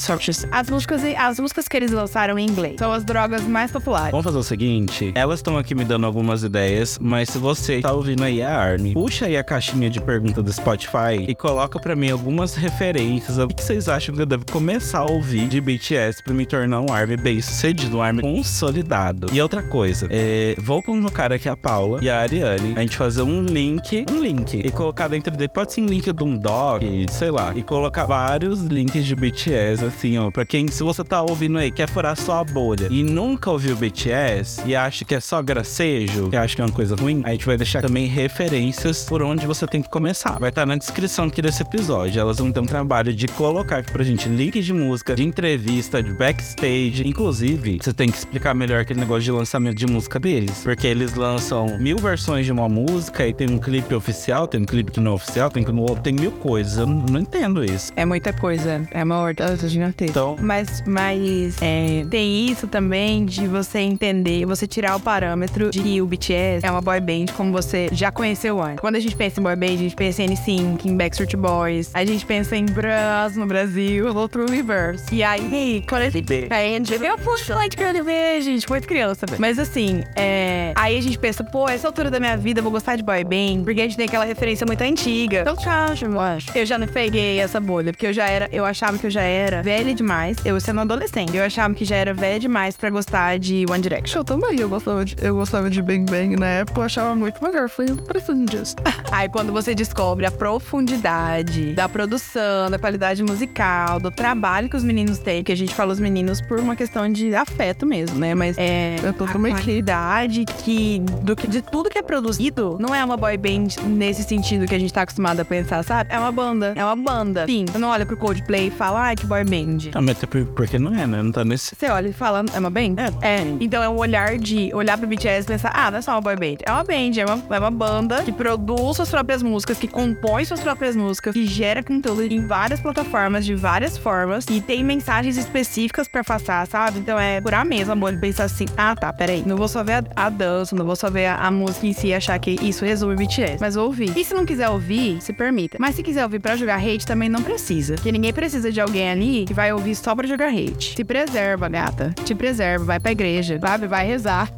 As 0.51 0.69
músicas, 0.69 1.01
as 1.17 1.39
músicas 1.39 1.67
que 1.67 1.75
eles 1.75 1.91
lançaram 1.91 2.37
em 2.37 2.45
inglês 2.45 2.75
são 2.77 2.93
as 2.93 3.03
drogas 3.03 3.41
mais 3.43 3.71
populares. 3.71 4.11
Vamos 4.11 4.25
fazer 4.25 4.37
o 4.37 4.43
seguinte: 4.43 5.11
elas 5.15 5.39
estão 5.39 5.57
aqui 5.57 5.73
me 5.73 5.83
dando 5.83 6.05
algumas 6.05 6.43
ideias, 6.43 6.99
mas 7.01 7.29
se 7.29 7.39
você 7.39 7.81
tá 7.81 7.91
ouvindo 7.91 8.23
aí 8.23 8.41
a 8.41 8.55
Army, 8.55 8.93
puxa 8.93 9.25
aí 9.25 9.35
a 9.35 9.43
caixinha 9.43 9.89
de 9.89 9.99
pergunta 9.99 10.43
do 10.43 10.53
Spotify 10.53 11.25
e 11.27 11.33
coloca 11.33 11.79
pra 11.79 11.95
mim 11.95 12.11
algumas 12.11 12.53
referências. 12.53 13.39
O 13.39 13.47
que 13.47 13.63
vocês 13.63 13.89
acham 13.89 14.13
que 14.13 14.21
eu 14.21 14.25
devo 14.25 14.45
começar 14.51 14.99
a 14.99 15.05
ouvir 15.05 15.47
de 15.47 15.59
BTS 15.87 16.21
pra 16.21 16.33
me 16.33 16.45
tornar 16.45 16.81
um 16.81 16.91
Army 16.91 17.15
bem 17.15 17.41
sucedido, 17.41 17.97
um 17.97 18.01
Army 18.01 18.21
consolidado? 18.21 19.27
E 19.31 19.41
outra 19.41 19.63
coisa, 19.63 20.07
é, 20.09 20.53
vou 20.57 20.83
colocar 20.83 21.31
aqui 21.31 21.47
a 21.47 21.55
Paula 21.55 21.99
e 22.01 22.09
a 22.09 22.19
Ariane, 22.19 22.73
a 22.75 22.81
gente 22.81 22.97
fazer 22.97 23.21
um 23.21 23.41
link, 23.41 24.05
um 24.11 24.19
link, 24.19 24.55
e 24.55 24.69
colocar 24.69 25.07
dentro 25.07 25.31
dele, 25.31 25.47
pode 25.47 25.73
ser 25.73 25.81
um 25.81 25.85
link 25.85 26.11
de 26.11 26.23
um 26.23 26.37
doc, 26.37 26.81
sei 27.09 27.31
lá, 27.31 27.53
e 27.55 27.63
colocar 27.63 28.05
vários 28.05 28.63
links 28.63 29.05
de 29.05 29.15
BTS, 29.15 29.85
assim, 29.85 30.17
ó, 30.17 30.29
pra 30.29 30.45
quem, 30.45 30.67
se 30.67 30.83
você 30.83 31.03
tá 31.03 31.21
ouvindo 31.21 31.57
aí, 31.57 31.71
quer 31.71 31.87
furar 31.87 32.17
só 32.17 32.41
a 32.41 32.43
bolha 32.43 32.87
e 32.91 33.01
nunca 33.01 33.49
ouviu 33.49 33.75
BTS 33.75 34.63
e 34.65 34.75
acha 34.75 35.05
que 35.05 35.15
é 35.15 35.19
só 35.21 35.41
gracejo, 35.41 36.29
que 36.29 36.35
acha 36.35 36.53
que 36.53 36.61
é 36.61 36.65
uma 36.65 36.73
coisa 36.73 36.95
ruim, 36.95 37.21
a 37.23 37.31
gente 37.31 37.45
vai 37.45 37.55
deixar 37.55 37.81
também 37.81 38.07
referências 38.07 39.05
por 39.05 39.21
onde 39.21 39.47
você 39.47 39.65
tem 39.65 39.81
que 39.81 39.89
começar. 39.89 40.37
Vai 40.37 40.49
estar 40.49 40.65
na 40.65 40.75
descrição 40.75 41.25
aqui 41.25 41.41
desse 41.41 41.61
episódio. 41.61 42.19
Elas 42.19 42.37
vão 42.37 42.51
ter 42.51 42.59
um 42.59 42.65
trabalho 42.65 43.13
de 43.13 43.27
colocar 43.27 43.77
aqui 43.77 43.91
pra 43.91 44.03
gente 44.03 44.27
links 44.27 44.65
de 44.65 44.73
música, 44.73 45.15
de 45.15 45.23
entrevista 45.23 45.76
pista, 45.77 46.01
de 46.01 46.11
backstage. 46.11 47.03
Inclusive, 47.05 47.77
você 47.79 47.93
tem 47.93 48.09
que 48.09 48.17
explicar 48.17 48.55
melhor 48.55 48.81
aquele 48.81 48.99
negócio 48.99 49.21
de 49.21 49.31
lançamento 49.31 49.77
de 49.77 49.85
música 49.85 50.19
deles. 50.19 50.61
Porque 50.63 50.87
eles 50.87 51.13
lançam 51.13 51.77
mil 51.77 51.97
versões 51.97 52.47
de 52.47 52.51
uma 52.51 52.67
música 52.67 53.27
e 53.27 53.33
tem 53.33 53.47
um 53.51 53.59
clipe 53.59 53.93
oficial, 53.93 54.47
tem 54.47 54.61
um 54.61 54.65
clipe 54.65 54.91
que 54.91 54.99
não 54.99 55.11
é 55.11 55.13
oficial, 55.13 55.51
tem, 55.51 55.63
que 55.63 55.71
no 55.71 55.81
outro, 55.81 56.01
tem 56.01 56.13
mil 56.13 56.31
coisas. 56.31 56.79
Eu 56.79 56.87
não, 56.87 57.05
não 57.11 57.19
entendo 57.19 57.63
isso. 57.63 57.91
É 57.95 58.05
muita 58.05 58.33
coisa. 58.33 58.87
É 58.89 59.03
uma 59.03 59.19
horta 59.19 59.55
gigantesca. 59.67 60.09
Então, 60.09 60.35
Mas, 60.39 60.83
mas 60.87 61.57
é, 61.61 62.03
tem 62.09 62.47
isso 62.47 62.67
também 62.67 63.23
de 63.23 63.47
você 63.47 63.79
entender, 63.79 64.45
você 64.45 64.65
tirar 64.65 64.95
o 64.95 64.99
parâmetro 64.99 65.69
de 65.69 65.79
que 65.79 66.01
o 66.01 66.07
BTS 66.07 66.65
é 66.65 66.71
uma 66.71 66.81
boy 66.81 66.99
band 66.99 67.25
como 67.35 67.51
você 67.51 67.87
já 67.91 68.11
conheceu 68.11 68.59
antes. 68.59 68.79
Quando 68.79 68.95
a 68.95 68.99
gente 68.99 69.15
pensa 69.15 69.39
em 69.39 69.43
boy 69.43 69.55
band, 69.55 69.73
a 69.73 69.77
gente 69.77 69.95
pensa 69.95 70.23
em 70.23 70.29
NSYNC, 70.29 70.89
em 70.89 70.97
Backstreet 70.97 71.35
Boys, 71.35 71.91
a 71.93 72.03
gente 72.03 72.25
pensa 72.25 72.55
em 72.55 72.65
Bras 72.65 73.35
no 73.35 73.45
Brasil, 73.45 74.07
outro 74.15 74.43
universo. 74.43 75.05
E 75.11 75.21
aí, 75.21 75.66
quando 75.87 76.03
a 76.03 76.09
gente 76.09 76.19
entende, 76.19 77.05
eu 77.05 77.17
puxo 77.17 77.53
lá 77.53 77.67
de 77.67 77.75
quero 77.75 78.03
ver, 78.03 78.41
gente, 78.41 78.69
muito 78.69 78.87
criança. 78.87 79.25
Mas 79.37 79.59
assim, 79.59 80.03
é, 80.15 80.73
aí 80.75 80.97
a 80.97 81.01
gente 81.01 81.17
pensa, 81.17 81.43
pô, 81.43 81.67
essa 81.67 81.87
altura 81.87 82.09
da 82.09 82.19
minha 82.19 82.37
vida 82.37 82.59
eu 82.59 82.63
vou 82.63 82.71
gostar 82.71 82.95
de 82.95 83.03
boy 83.03 83.23
band, 83.23 83.63
porque 83.63 83.81
a 83.81 83.83
gente 83.83 83.97
tem 83.97 84.05
aquela 84.05 84.25
referência 84.25 84.65
muito 84.65 84.81
antiga. 84.81 85.41
Então, 85.41 85.55
acho, 85.65 86.05
eu 86.05 86.19
acho. 86.19 86.57
Eu 86.57 86.65
já 86.65 86.77
não 86.77 86.87
peguei 86.87 87.39
essa 87.39 87.59
bolha, 87.59 87.91
porque 87.91 88.07
eu 88.07 88.13
já 88.13 88.27
era, 88.27 88.49
eu 88.51 88.65
achava 88.65 88.97
que 88.97 89.07
eu 89.07 89.11
já 89.11 89.21
era 89.21 89.61
velha 89.61 89.93
demais, 89.93 90.37
eu 90.45 90.59
sendo 90.59 90.81
adolescente. 90.81 91.35
Eu 91.35 91.43
achava 91.43 91.73
que 91.73 91.85
já 91.85 91.95
era 91.95 92.13
velha 92.13 92.39
demais 92.39 92.75
pra 92.75 92.89
gostar 92.89 93.37
de 93.39 93.65
One 93.69 93.81
Direction. 93.81 94.19
Eu 94.19 94.23
também, 94.23 94.59
eu 94.59 94.69
gostava 94.69 95.05
de, 95.05 95.15
eu 95.21 95.35
gostava 95.35 95.69
de 95.69 95.81
Bang 95.81 96.09
Bang 96.09 96.35
na 96.35 96.47
época, 96.47 96.79
eu 96.79 96.83
achava 96.83 97.15
muito 97.15 97.43
melhor. 97.43 97.69
Eu 97.77 97.97
preciso 97.97 98.45
disso. 98.45 98.75
Aí 99.11 99.29
quando 99.29 99.51
você 99.51 99.73
descobre 99.73 100.25
a 100.25 100.31
profundidade 100.31 101.73
da 101.73 101.87
produção, 101.87 102.69
da 102.69 102.77
qualidade 102.77 103.23
musical, 103.23 103.99
do 103.99 104.11
trabalho 104.11 104.69
que 104.69 104.75
os 104.75 104.83
meninos 104.83 105.19
têm, 105.19 105.43
que 105.47 105.53
a 105.53 105.55
gente 105.55 105.73
fala 105.73 105.93
os 105.93 105.99
meninos 105.99 106.41
por 106.41 106.59
uma 106.59 106.75
questão 106.75 107.09
de 107.09 107.33
afeto 107.33 107.85
mesmo, 107.85 108.19
né? 108.19 108.35
Mas 108.35 108.57
é 108.57 108.97
Eu 109.01 109.11
a 109.11 109.13
totalmente. 109.13 109.53
qualidade 109.55 110.43
que, 110.43 110.99
do 111.21 111.37
que 111.37 111.47
de 111.47 111.61
tudo 111.61 111.89
que 111.89 111.97
é 111.97 112.01
produzido 112.01 112.77
não 112.81 112.93
é 112.93 113.03
uma 113.03 113.15
boy 113.15 113.37
band 113.37 113.67
nesse 113.85 114.23
sentido 114.23 114.65
que 114.67 114.75
a 114.75 114.79
gente 114.79 114.91
tá 114.91 115.03
acostumado 115.03 115.39
a 115.39 115.45
pensar, 115.45 115.81
sabe? 115.83 116.09
É 116.13 116.19
uma 116.19 116.33
banda, 116.33 116.73
é 116.75 116.83
uma 116.83 116.97
banda. 116.97 117.45
Sim, 117.45 117.63
você 117.65 117.77
não 117.77 117.87
olha 117.87 118.05
pro 118.05 118.17
Coldplay 118.17 118.67
e 118.67 118.71
fala, 118.71 118.99
ai, 119.03 119.15
que 119.15 119.25
boy 119.25 119.41
band. 119.45 119.91
ah, 119.95 120.01
mas 120.01 120.17
até 120.17 120.27
por- 120.27 120.45
porque 120.47 120.77
não 120.77 120.93
é, 120.93 121.07
né? 121.07 121.23
Não 121.23 121.31
tá 121.31 121.45
nesse. 121.45 121.73
Você 121.75 121.89
olha 121.89 122.09
e 122.09 122.13
fala, 122.13 122.43
é 122.53 122.59
uma 122.59 122.69
band? 122.69 122.95
É. 123.21 123.39
Então 123.61 123.81
é 123.81 123.87
um 123.87 123.95
olhar 123.97 124.37
de 124.37 124.69
olhar 124.73 124.97
pro 124.97 125.07
BTS 125.07 125.45
e 125.45 125.47
pensar, 125.53 125.71
ah, 125.73 125.89
não 125.89 125.99
é 125.99 126.01
só 126.01 126.11
uma 126.11 126.21
boy 126.21 126.35
band. 126.35 126.57
É 126.65 126.71
uma 126.73 126.83
band, 126.83 127.11
é 127.17 127.25
uma, 127.25 127.55
é 127.55 127.59
uma 127.59 127.71
banda 127.71 128.21
que 128.23 128.33
produz 128.33 128.97
suas 128.97 129.09
próprias 129.09 129.41
músicas, 129.41 129.77
que 129.77 129.87
compõe 129.87 130.43
suas 130.43 130.59
próprias 130.59 130.93
músicas, 130.93 131.33
que 131.33 131.45
gera 131.45 131.81
conteúdo 131.81 132.23
em 132.23 132.45
várias 132.45 132.81
plataformas, 132.81 133.45
de 133.45 133.55
várias 133.55 133.97
formas, 133.97 134.45
e 134.51 134.59
tem 134.59 134.83
mensagens 134.83 135.36
específicas 135.37 136.07
pra 136.07 136.23
passar, 136.23 136.65
sabe? 136.67 136.99
Então 136.99 137.19
é 137.19 137.41
curar 137.41 137.65
mesmo 137.65 137.93
a 137.93 137.95
bolha 137.95 138.15
e 138.15 138.19
pensar 138.19 138.45
assim, 138.45 138.65
ah, 138.75 138.95
tá, 138.95 139.11
peraí, 139.13 139.43
não 139.45 139.55
vou 139.55 139.67
só 139.67 139.83
ver 139.83 139.93
a, 140.15 140.25
a 140.27 140.29
dança, 140.29 140.75
não 140.75 140.85
vou 140.85 140.95
só 140.95 141.09
ver 141.09 141.27
a, 141.27 141.35
a 141.35 141.51
música 141.51 141.85
em 141.87 141.93
si 141.93 142.07
e 142.07 142.13
achar 142.13 142.37
que 142.39 142.51
isso 142.51 142.85
resume 142.85 143.15
BTS, 143.15 143.57
mas 143.59 143.75
vou 143.75 143.85
ouvir. 143.85 144.17
E 144.17 144.23
se 144.23 144.33
não 144.33 144.45
quiser 144.45 144.69
ouvir, 144.69 145.21
se 145.21 145.33
permita. 145.33 145.77
Mas 145.79 145.95
se 145.95 146.03
quiser 146.03 146.23
ouvir 146.23 146.39
pra 146.39 146.55
jogar 146.55 146.77
hate, 146.77 147.05
também 147.05 147.29
não 147.29 147.41
precisa. 147.41 147.95
Porque 147.95 148.11
ninguém 148.11 148.33
precisa 148.33 148.71
de 148.71 148.79
alguém 148.79 149.09
ali 149.09 149.45
que 149.45 149.53
vai 149.53 149.71
ouvir 149.71 149.95
só 149.95 150.15
pra 150.15 150.27
jogar 150.27 150.49
hate. 150.49 150.95
Se 150.95 151.03
preserva, 151.03 151.69
gata. 151.69 152.13
Te 152.23 152.33
preserva, 152.35 152.85
vai 152.85 152.99
pra 152.99 153.11
igreja, 153.11 153.59
sabe? 153.59 153.87
Vai 153.87 154.05
rezar. 154.05 154.49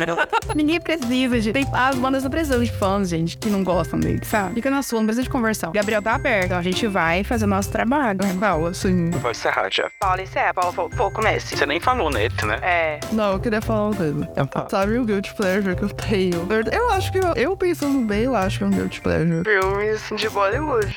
ninguém 0.54 0.80
precisa 0.80 1.40
de. 1.40 1.52
Tem, 1.52 1.66
as 1.72 1.96
bandas 1.96 2.22
não 2.22 2.30
precisam 2.30 2.62
de 2.62 2.70
fãs, 2.70 3.08
gente, 3.08 3.36
que 3.36 3.48
não 3.48 3.62
gostam 3.62 3.98
dele, 3.98 4.20
sabe? 4.24 4.54
Fica 4.54 4.70
na 4.70 4.82
sua, 4.82 5.00
não 5.00 5.06
precisa 5.06 5.24
de 5.24 5.30
conversão. 5.30 5.72
Gabriel 5.72 6.02
tá 6.02 6.14
aberto, 6.14 6.46
então 6.46 6.58
a 6.58 6.62
gente 6.62 6.86
vai 6.86 7.24
fazer 7.24 7.44
o 7.44 7.48
nosso 7.48 7.70
trabalho. 7.70 8.20
Não, 8.40 8.66
assim. 8.66 9.10
Vou 9.10 9.30
encerrar, 9.30 9.68
já. 9.70 9.90
Paulo, 10.00 10.21
isso 10.22 10.38
é, 10.38 10.52
Paulo, 10.52 10.72
Paulo, 10.72 10.90
Paulo, 10.96 11.12
comece. 11.12 11.56
Você 11.56 11.66
nem 11.66 11.80
falou 11.80 12.10
nele, 12.10 12.34
né? 12.44 12.58
É. 12.62 13.00
Não, 13.12 13.32
eu 13.32 13.40
queria 13.40 13.60
falar 13.60 13.88
uma 13.88 13.96
coisa. 13.96 14.28
Então. 14.36 14.66
Sabe 14.68 14.98
o 14.98 15.04
Guilty 15.04 15.34
Pleasure 15.34 15.76
que 15.76 15.82
eu 15.82 15.90
tenho? 15.90 16.46
Eu 16.70 16.90
acho 16.90 17.12
que 17.12 17.18
eu, 17.18 17.32
eu 17.34 17.56
pensando 17.56 18.06
bem, 18.06 18.24
eu 18.24 18.34
acho 18.34 18.58
que 18.58 18.64
é 18.64 18.66
um 18.66 18.70
Guilty 18.70 19.00
Pleasure. 19.00 19.42
Filmes 19.44 20.02
de 20.16 20.28
Bollywood. 20.28 20.94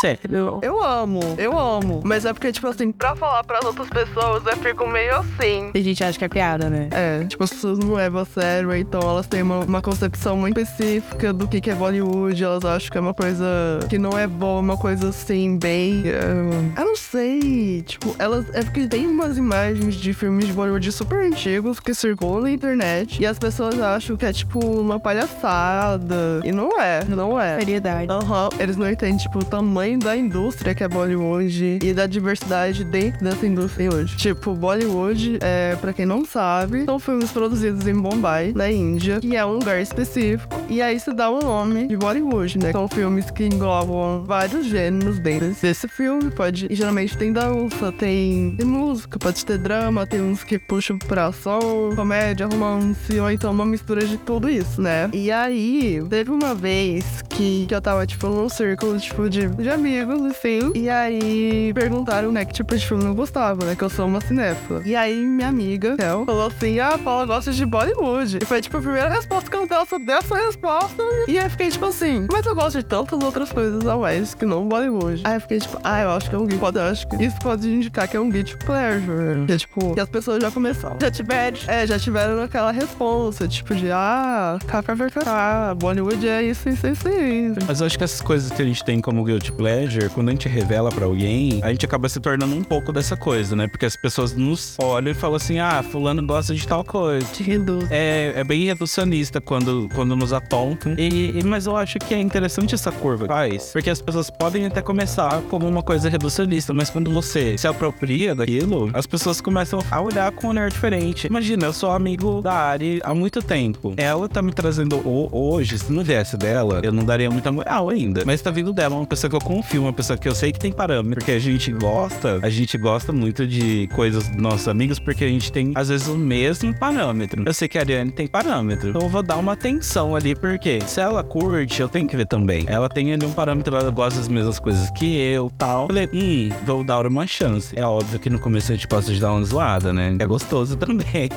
Sério. 0.00 0.58
Eu 0.62 0.82
amo, 0.82 1.20
eu 1.38 1.58
amo. 1.58 2.02
Mas 2.04 2.24
é 2.26 2.32
porque, 2.32 2.52
tipo 2.52 2.66
assim, 2.66 2.92
pra 2.92 3.16
falar 3.16 3.42
pras 3.44 3.64
outras 3.64 3.88
pessoas, 3.88 4.44
eu 4.46 4.56
fico 4.58 4.86
meio 4.86 5.16
assim. 5.16 5.70
A 5.74 5.78
gente 5.78 6.04
acha 6.04 6.18
que 6.18 6.24
é 6.24 6.28
piada, 6.28 6.68
né? 6.68 6.88
É, 6.90 7.24
tipo, 7.24 7.42
as 7.42 7.50
pessoas 7.50 7.78
não 7.78 7.94
levam 7.94 8.20
a 8.20 8.24
sério, 8.24 8.74
então 8.76 9.00
elas 9.00 9.26
têm 9.26 9.42
uma, 9.42 9.60
uma 9.60 9.80
concepção 9.80 10.36
muito 10.36 10.60
específica 10.60 11.32
do 11.32 11.48
que, 11.48 11.60
que 11.60 11.70
é 11.70 11.74
Bollywood. 11.74 12.42
Elas 12.44 12.64
acham 12.64 12.90
que 12.90 12.98
é 12.98 13.00
uma 13.00 13.14
coisa 13.14 13.46
que 13.88 13.98
não 13.98 14.18
é 14.18 14.26
boa, 14.26 14.60
uma 14.60 14.76
coisa 14.76 15.08
assim, 15.08 15.56
bem. 15.58 16.02
é, 16.06 16.80
eu 16.80 16.84
não 16.84 16.96
sei. 16.96 17.82
Tipo, 17.82 18.14
elas. 18.18 18.46
É 18.54 18.62
porque 18.62 18.86
tem 18.86 19.06
umas 19.06 19.38
imagens 19.38 19.94
de 19.94 20.12
filmes 20.12 20.46
de 20.46 20.52
Bollywood 20.52 20.92
super 20.92 21.24
antigos 21.24 21.80
que 21.80 21.94
circulam 21.94 22.42
na 22.42 22.50
internet 22.50 23.22
e 23.22 23.26
as 23.26 23.38
pessoas 23.38 23.80
acham 23.80 24.16
que 24.16 24.26
é, 24.26 24.32
tipo, 24.32 24.58
uma 24.58 25.00
palhaçada. 25.00 26.40
E 26.44 26.52
não 26.52 26.78
é, 26.80 27.02
não 27.04 27.40
é. 27.40 27.58
Seriedade. 27.58 28.10
Aham, 28.10 28.50
eles 28.58 28.76
não 28.76 28.90
entendem, 28.90 29.16
tipo, 29.16 29.38
o 29.38 29.44
tamanho 29.44 29.85
da 29.94 30.16
indústria 30.16 30.74
que 30.74 30.82
é 30.82 30.88
Bollywood 30.88 31.78
e 31.82 31.92
da 31.92 32.06
diversidade 32.06 32.82
dentro 32.84 33.24
dessa 33.24 33.46
indústria 33.46 33.90
hoje. 33.92 34.16
Tipo, 34.16 34.54
Bollywood, 34.54 35.38
é, 35.40 35.76
pra 35.76 35.92
quem 35.92 36.06
não 36.06 36.24
sabe, 36.24 36.84
são 36.84 36.98
filmes 36.98 37.30
produzidos 37.30 37.86
em 37.86 37.94
Bombay, 37.94 38.52
na 38.54 38.70
Índia, 38.70 39.20
que 39.20 39.36
é 39.36 39.44
um 39.46 39.52
lugar 39.52 39.80
específico. 39.80 40.54
E 40.68 40.82
aí 40.82 40.98
se 40.98 41.12
dá 41.12 41.30
o 41.30 41.40
nome 41.40 41.86
de 41.86 41.96
Bollywood, 41.96 42.58
né? 42.58 42.72
São 42.72 42.88
filmes 42.88 43.30
que 43.30 43.44
englobam 43.44 44.24
vários 44.24 44.66
gêneros 44.66 45.18
dentro 45.18 45.54
desse 45.60 45.86
filme. 45.86 46.30
Pode. 46.30 46.66
Geralmente 46.70 47.16
tem 47.16 47.32
dança, 47.32 47.92
tem, 47.92 48.56
tem 48.56 48.66
música, 48.66 49.18
pode 49.18 49.44
ter 49.44 49.58
drama, 49.58 50.06
tem 50.06 50.20
uns 50.20 50.42
que 50.42 50.58
puxam 50.58 50.98
pra 50.98 51.26
ação, 51.26 51.60
comédia, 51.94 52.46
romance, 52.46 53.18
ou 53.18 53.30
então 53.30 53.52
uma 53.52 53.66
mistura 53.66 54.04
de 54.06 54.16
tudo 54.16 54.48
isso, 54.48 54.80
né? 54.80 55.10
E 55.12 55.30
aí, 55.30 56.02
teve 56.08 56.30
uma 56.30 56.54
vez 56.54 57.04
que, 57.28 57.66
que 57.66 57.74
eu 57.74 57.80
tava, 57.80 58.06
tipo, 58.06 58.26
num 58.28 58.48
círculo, 58.48 58.98
tipo, 58.98 59.28
de, 59.28 59.48
de 59.48 59.68
amigos, 59.76 60.24
assim. 60.24 60.72
E 60.74 60.88
aí 60.88 61.72
perguntaram, 61.74 62.32
né, 62.32 62.44
que 62.44 62.52
tipo 62.52 62.74
de 62.74 62.84
filme 62.86 63.04
eu 63.04 63.14
gostava, 63.14 63.64
né? 63.64 63.76
Que 63.76 63.84
eu 63.84 63.90
sou 63.90 64.06
uma 64.06 64.20
cinéfila. 64.20 64.82
E 64.84 64.96
aí 64.96 65.14
minha 65.24 65.48
amiga, 65.48 65.96
Kel, 65.96 66.24
falou 66.24 66.46
assim: 66.46 66.80
Ah, 66.80 66.98
Paula 66.98 67.26
gosta 67.26 67.52
de 67.52 67.64
Bollywood. 67.64 68.38
E 68.42 68.44
foi, 68.44 68.60
tipo, 68.60 68.76
a 68.78 68.80
primeira 68.80 69.08
resposta 69.08 69.50
que 69.50 69.56
eu 69.56 69.66
dei, 69.66 69.78
essa 69.78 69.98
dessa 69.98 70.34
resposta. 70.36 71.02
E 71.28 71.38
aí 71.38 71.48
fiquei, 71.50 71.70
tipo 71.70 71.84
assim, 71.84 72.26
mas 72.30 72.44
eu 72.46 72.54
gosto 72.54 72.78
de 72.78 72.84
tantas 72.84 73.22
outras 73.22 73.52
coisas 73.52 73.86
a 73.86 73.96
mais 73.96 74.34
que 74.34 74.46
não 74.46 74.66
Bollywood. 74.66 75.22
Aí 75.24 75.34
eu 75.34 75.40
fiquei, 75.40 75.58
tipo, 75.58 75.78
ah, 75.84 76.00
eu 76.00 76.10
acho 76.10 76.28
que 76.30 76.36
é 76.36 76.38
um 76.38 76.46
guilty. 76.46 76.78
Acho 76.78 77.08
que 77.08 77.24
isso 77.24 77.36
pode 77.40 77.68
indicar 77.68 78.08
que 78.08 78.16
é 78.16 78.20
um 78.20 78.30
guilty 78.30 78.56
pleasure. 78.64 79.46
Que 79.46 79.52
é, 79.52 79.58
tipo, 79.58 79.94
que 79.94 80.00
as 80.00 80.08
pessoas 80.08 80.42
já 80.42 80.50
começaram. 80.50 80.96
Já 81.00 81.10
tiveram, 81.10 81.58
é, 81.68 81.86
já 81.86 81.98
tiveram 81.98 82.42
aquela 82.42 82.72
resposta, 82.72 83.46
tipo, 83.46 83.74
de, 83.74 83.90
ah, 83.92 84.58
kkkk, 84.66 85.74
Bollywood 85.76 86.26
é 86.26 86.42
isso, 86.42 86.68
isso, 86.68 86.86
isso, 86.86 87.08
isso. 87.08 87.58
Mas 87.66 87.80
eu 87.80 87.86
acho 87.86 87.98
que 87.98 88.04
essas 88.04 88.20
coisas 88.20 88.50
que 88.50 88.62
a 88.62 88.64
gente 88.64 88.84
tem 88.84 89.00
como 89.00 89.22
guilty 89.24 89.52
pleasure, 89.52 89.65
quando 90.14 90.28
a 90.28 90.32
gente 90.32 90.48
revela 90.48 90.90
pra 90.90 91.04
alguém, 91.06 91.60
a 91.62 91.70
gente 91.70 91.84
acaba 91.84 92.08
se 92.08 92.20
tornando 92.20 92.54
um 92.54 92.62
pouco 92.62 92.92
dessa 92.92 93.16
coisa, 93.16 93.56
né? 93.56 93.66
Porque 93.66 93.84
as 93.86 93.96
pessoas 93.96 94.34
nos 94.34 94.76
olham 94.80 95.10
e 95.10 95.14
falam 95.14 95.36
assim, 95.36 95.58
ah, 95.58 95.82
fulano 95.82 96.24
gosta 96.24 96.54
de 96.54 96.66
tal 96.66 96.84
coisa. 96.84 97.26
Te 97.32 97.42
reduz. 97.42 97.86
É, 97.90 98.32
é 98.36 98.44
bem 98.44 98.64
reducionista 98.64 99.40
quando, 99.40 99.88
quando 99.94 100.14
nos 100.14 100.32
apontam. 100.32 100.94
E, 100.98 101.38
e- 101.38 101.44
mas 101.44 101.66
eu 101.66 101.76
acho 101.76 101.98
que 101.98 102.14
é 102.14 102.20
interessante 102.20 102.74
essa 102.74 102.90
curva 102.92 103.24
que 103.26 103.32
faz. 103.32 103.70
Porque 103.72 103.90
as 103.90 104.00
pessoas 104.00 104.30
podem 104.30 104.66
até 104.66 104.80
começar 104.82 105.40
como 105.50 105.66
uma 105.68 105.82
coisa 105.82 106.08
reducionista, 106.08 106.72
mas 106.72 106.90
quando 106.90 107.10
você 107.12 107.56
se 107.58 107.66
apropria 107.66 108.34
daquilo, 108.34 108.90
as 108.94 109.06
pessoas 109.06 109.40
começam 109.40 109.80
a 109.90 110.00
olhar 110.00 110.30
com 110.32 110.46
um 110.48 110.50
olhar 110.50 110.70
diferente. 110.70 111.26
Imagina, 111.26 111.66
eu 111.66 111.72
sou 111.72 111.90
amigo 111.90 112.40
da 112.42 112.52
Ari 112.52 113.00
há 113.04 113.14
muito 113.14 113.42
tempo. 113.42 113.94
Ela 113.96 114.28
tá 114.28 114.40
me 114.42 114.52
trazendo 114.52 115.00
hoje, 115.32 115.78
se 115.78 115.92
não 115.92 116.02
viesse 116.04 116.36
dela, 116.36 116.80
eu 116.82 116.92
não 116.92 117.04
daria 117.04 117.30
muita 117.30 117.50
moral 117.52 117.88
ainda. 117.88 118.22
Mas 118.24 118.40
tá 118.42 118.50
vindo 118.50 118.72
dela, 118.72 118.94
uma 118.96 119.06
pessoa 119.06 119.28
que 119.30 119.36
eu 119.36 119.40
confio, 119.56 119.82
uma 119.82 119.92
pessoa 119.92 120.18
que 120.18 120.28
eu 120.28 120.34
sei 120.34 120.52
que 120.52 120.58
tem 120.58 120.70
parâmetro. 120.70 121.18
Porque 121.18 121.32
a 121.32 121.38
gente 121.38 121.72
gosta, 121.72 122.38
a 122.42 122.50
gente 122.50 122.76
gosta 122.76 123.12
muito 123.12 123.46
de 123.46 123.88
coisas 123.94 124.28
dos 124.28 124.36
nossos 124.36 124.68
amigos, 124.68 124.98
porque 124.98 125.24
a 125.24 125.28
gente 125.28 125.50
tem, 125.50 125.72
às 125.74 125.88
vezes, 125.88 126.08
o 126.08 126.16
mesmo 126.16 126.74
parâmetro. 126.74 127.42
Eu 127.46 127.54
sei 127.54 127.66
que 127.66 127.78
a 127.78 127.80
Ariane 127.80 128.10
tem 128.10 128.26
parâmetro. 128.26 128.90
Então 128.90 129.00
eu 129.02 129.08
vou 129.08 129.22
dar 129.22 129.36
uma 129.36 129.52
atenção 129.52 130.14
ali, 130.14 130.34
porque 130.34 130.80
se 130.86 131.00
ela 131.00 131.24
curte, 131.24 131.80
eu 131.80 131.88
tenho 131.88 132.06
que 132.06 132.16
ver 132.16 132.26
também. 132.26 132.64
Ela 132.66 132.88
tem 132.88 133.12
ali 133.12 133.24
um 133.24 133.32
parâmetro, 133.32 133.74
ela 133.74 133.90
gosta 133.90 134.18
das 134.18 134.28
mesmas 134.28 134.58
coisas 134.58 134.90
que 134.90 135.16
eu 135.16 135.50
tal. 135.56 135.86
Falei, 135.86 136.08
hum, 136.12 136.50
vou 136.66 136.84
dar 136.84 137.06
uma 137.06 137.26
chance. 137.26 137.78
É 137.78 137.84
óbvio 137.84 138.18
que 138.18 138.28
no 138.28 138.38
começo 138.38 138.72
a 138.72 138.74
gente 138.74 138.86
gosta 138.86 139.12
de 139.12 139.20
dar 139.20 139.32
uma 139.32 139.44
zoada, 139.44 139.92
né? 139.92 140.16
É 140.18 140.26
gostoso 140.26 140.76
também. 140.76 141.30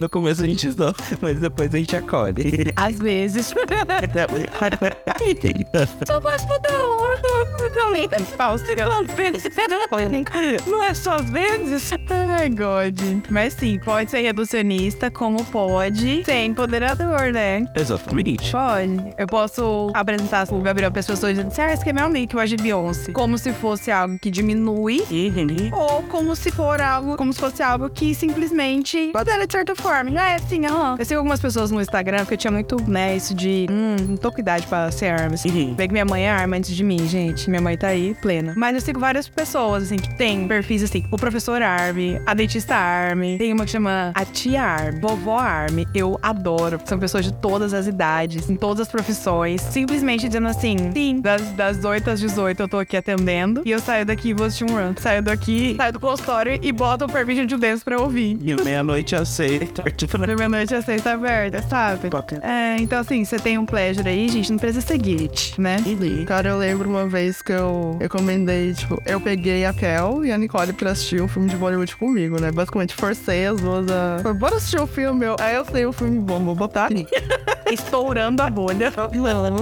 no 0.00 0.08
começo 0.08 0.42
a 0.42 0.46
gente 0.46 0.70
zoa, 0.70 0.94
mas 1.20 1.40
depois 1.40 1.74
a 1.74 1.78
gente 1.78 1.96
acolhe. 1.96 2.72
Às 2.76 2.98
vezes. 2.98 3.52
Só 6.06 6.20
vai 6.20 6.38
poder 6.38 7.63
Não 10.66 10.82
é 10.82 10.94
só 10.94 11.14
às 11.16 11.30
vezes. 11.30 11.90
Ai, 12.38 12.48
God. 12.50 13.00
Mas 13.30 13.54
sim, 13.54 13.78
pode 13.78 14.10
ser 14.10 14.20
reducionista, 14.22 15.10
como 15.10 15.44
pode 15.44 16.24
ser 16.24 16.44
empoderador, 16.44 17.32
né? 17.32 17.64
Exatamente. 17.74 18.50
Pode. 18.50 19.14
Eu 19.18 19.26
posso 19.26 19.90
apresentar 19.94 20.46
o 20.50 20.60
Gabriel 20.60 20.90
para 20.90 21.00
as 21.00 21.06
pessoas 21.06 21.32
dizendo 21.34 21.48
assim, 21.48 21.62
ah, 21.62 21.72
esse 21.72 21.82
aqui 21.82 21.90
é 21.90 21.92
meu 21.92 22.04
amigo, 22.06 22.28
que 22.28 22.34
gosta 22.34 22.56
de 22.56 22.62
Beyoncé. 22.62 23.12
Como 23.12 23.38
se 23.38 23.52
fosse 23.52 23.90
algo 23.90 24.18
que 24.18 24.30
diminui. 24.30 25.02
Ou 25.72 26.02
como 26.04 26.34
se 26.36 26.50
for 26.50 26.80
algo, 26.80 27.16
como 27.16 27.32
se 27.32 27.40
fosse 27.40 27.62
algo 27.62 27.88
que 27.90 28.14
simplesmente 28.14 29.10
modera 29.14 29.46
de 29.46 29.52
certa 29.52 29.74
forma. 29.74 30.10
Ah, 30.20 30.30
é 30.30 30.34
assim, 30.36 30.64
aham. 30.66 30.96
Eu 30.98 31.04
sigo 31.04 31.18
algumas 31.18 31.40
pessoas 31.40 31.70
no 31.70 31.80
Instagram, 31.80 32.18
porque 32.18 32.34
eu 32.34 32.38
tinha 32.38 32.50
muito, 32.50 32.76
né, 32.88 33.16
isso 33.16 33.34
de, 33.34 33.66
hum, 33.70 33.96
não 34.08 34.16
tô 34.16 34.30
com 34.32 34.40
idade 34.40 34.66
pra 34.66 34.90
ser 34.90 35.06
arma. 35.06 35.34
Assim. 35.34 35.74
Bem 35.74 35.88
que 35.88 35.92
minha 35.92 36.04
mãe 36.04 36.24
é 36.24 36.30
arma 36.30 36.56
antes 36.56 36.74
de 36.74 36.84
mim, 36.84 37.06
gente. 37.08 37.50
Minha 37.54 37.62
mãe 37.62 37.76
tá 37.76 37.86
aí, 37.86 38.16
plena. 38.20 38.52
Mas 38.56 38.74
eu 38.74 38.80
sigo 38.80 38.98
várias 38.98 39.28
pessoas, 39.28 39.84
assim, 39.84 39.94
que 39.94 40.12
tem 40.16 40.48
perfis 40.48 40.82
assim, 40.82 41.04
o 41.12 41.16
professor 41.16 41.62
Arme, 41.62 42.20
a 42.26 42.34
dentista 42.34 42.74
Arme, 42.74 43.38
tem 43.38 43.52
uma 43.52 43.64
que 43.64 43.70
chama 43.70 44.10
a 44.12 44.24
tia 44.24 44.60
Arme, 44.60 44.98
vovó 44.98 45.38
Arme. 45.38 45.86
Eu 45.94 46.18
adoro. 46.20 46.80
São 46.84 46.98
pessoas 46.98 47.24
de 47.24 47.32
todas 47.32 47.72
as 47.72 47.86
idades, 47.86 48.50
em 48.50 48.56
todas 48.56 48.80
as 48.80 48.88
profissões, 48.88 49.60
simplesmente 49.60 50.26
dizendo 50.26 50.48
assim: 50.48 50.90
sim, 50.92 51.20
das, 51.20 51.42
das 51.52 51.84
8 51.84 52.10
às 52.10 52.18
18 52.18 52.60
eu 52.60 52.66
tô 52.66 52.76
aqui 52.80 52.96
atendendo 52.96 53.62
e 53.64 53.70
eu 53.70 53.78
saio 53.78 54.04
daqui 54.04 54.30
e 54.30 54.34
vou 54.34 54.46
assistir 54.46 54.64
um 54.64 54.74
run. 54.74 54.94
Saio 54.98 55.22
daqui, 55.22 55.76
saio 55.76 55.92
do 55.92 56.00
consultório 56.00 56.58
e 56.60 56.72
boto 56.72 57.04
o 57.04 57.08
perfil 57.08 57.46
de 57.46 57.56
dentro 57.56 57.84
pra 57.84 58.00
ouvir. 58.00 58.36
E 58.42 58.64
meia-noite 58.64 59.14
às 59.14 59.28
seis. 59.28 59.70
Da 59.70 59.84
meia-noite 60.34 60.74
às 60.74 60.84
seis 60.84 61.00
tá 61.00 61.12
aberta, 61.12 61.62
sabe? 61.62 62.08
É, 62.42 62.78
então 62.80 62.98
assim, 62.98 63.24
você 63.24 63.38
tem 63.38 63.58
um 63.58 63.64
pleasure 63.64 64.08
aí, 64.08 64.28
gente, 64.28 64.50
não 64.50 64.58
precisa 64.58 64.84
ser 64.84 64.98
guilty, 64.98 65.60
né? 65.60 65.76
Cara, 66.26 66.48
eu 66.48 66.58
lembro 66.58 66.90
uma 66.90 67.06
vez 67.06 67.43
que 67.44 67.52
eu 67.52 67.98
recomendei, 68.00 68.72
tipo, 68.72 69.00
eu 69.04 69.20
peguei 69.20 69.66
a 69.66 69.72
Kel 69.72 70.24
e 70.24 70.32
a 70.32 70.38
Nicole 70.38 70.72
pra 70.72 70.92
assistir 70.92 71.20
um 71.20 71.28
filme 71.28 71.48
de 71.48 71.56
Bollywood 71.56 71.94
comigo, 71.96 72.40
né? 72.40 72.50
Basicamente 72.50 72.94
forcei 72.94 73.46
as 73.46 73.60
duas 73.60 73.86
a. 73.90 74.32
Bora 74.32 74.56
assistir 74.56 74.80
um 74.80 74.86
filme, 74.86 75.20
meu. 75.20 75.36
Aí 75.38 75.54
eu 75.54 75.64
sei 75.64 75.84
o 75.84 75.92
filme 75.92 76.18
bom, 76.18 76.42
vou 76.42 76.54
botar. 76.54 76.88
Estourando 77.70 78.42
a 78.42 78.50
bolha. 78.50 78.92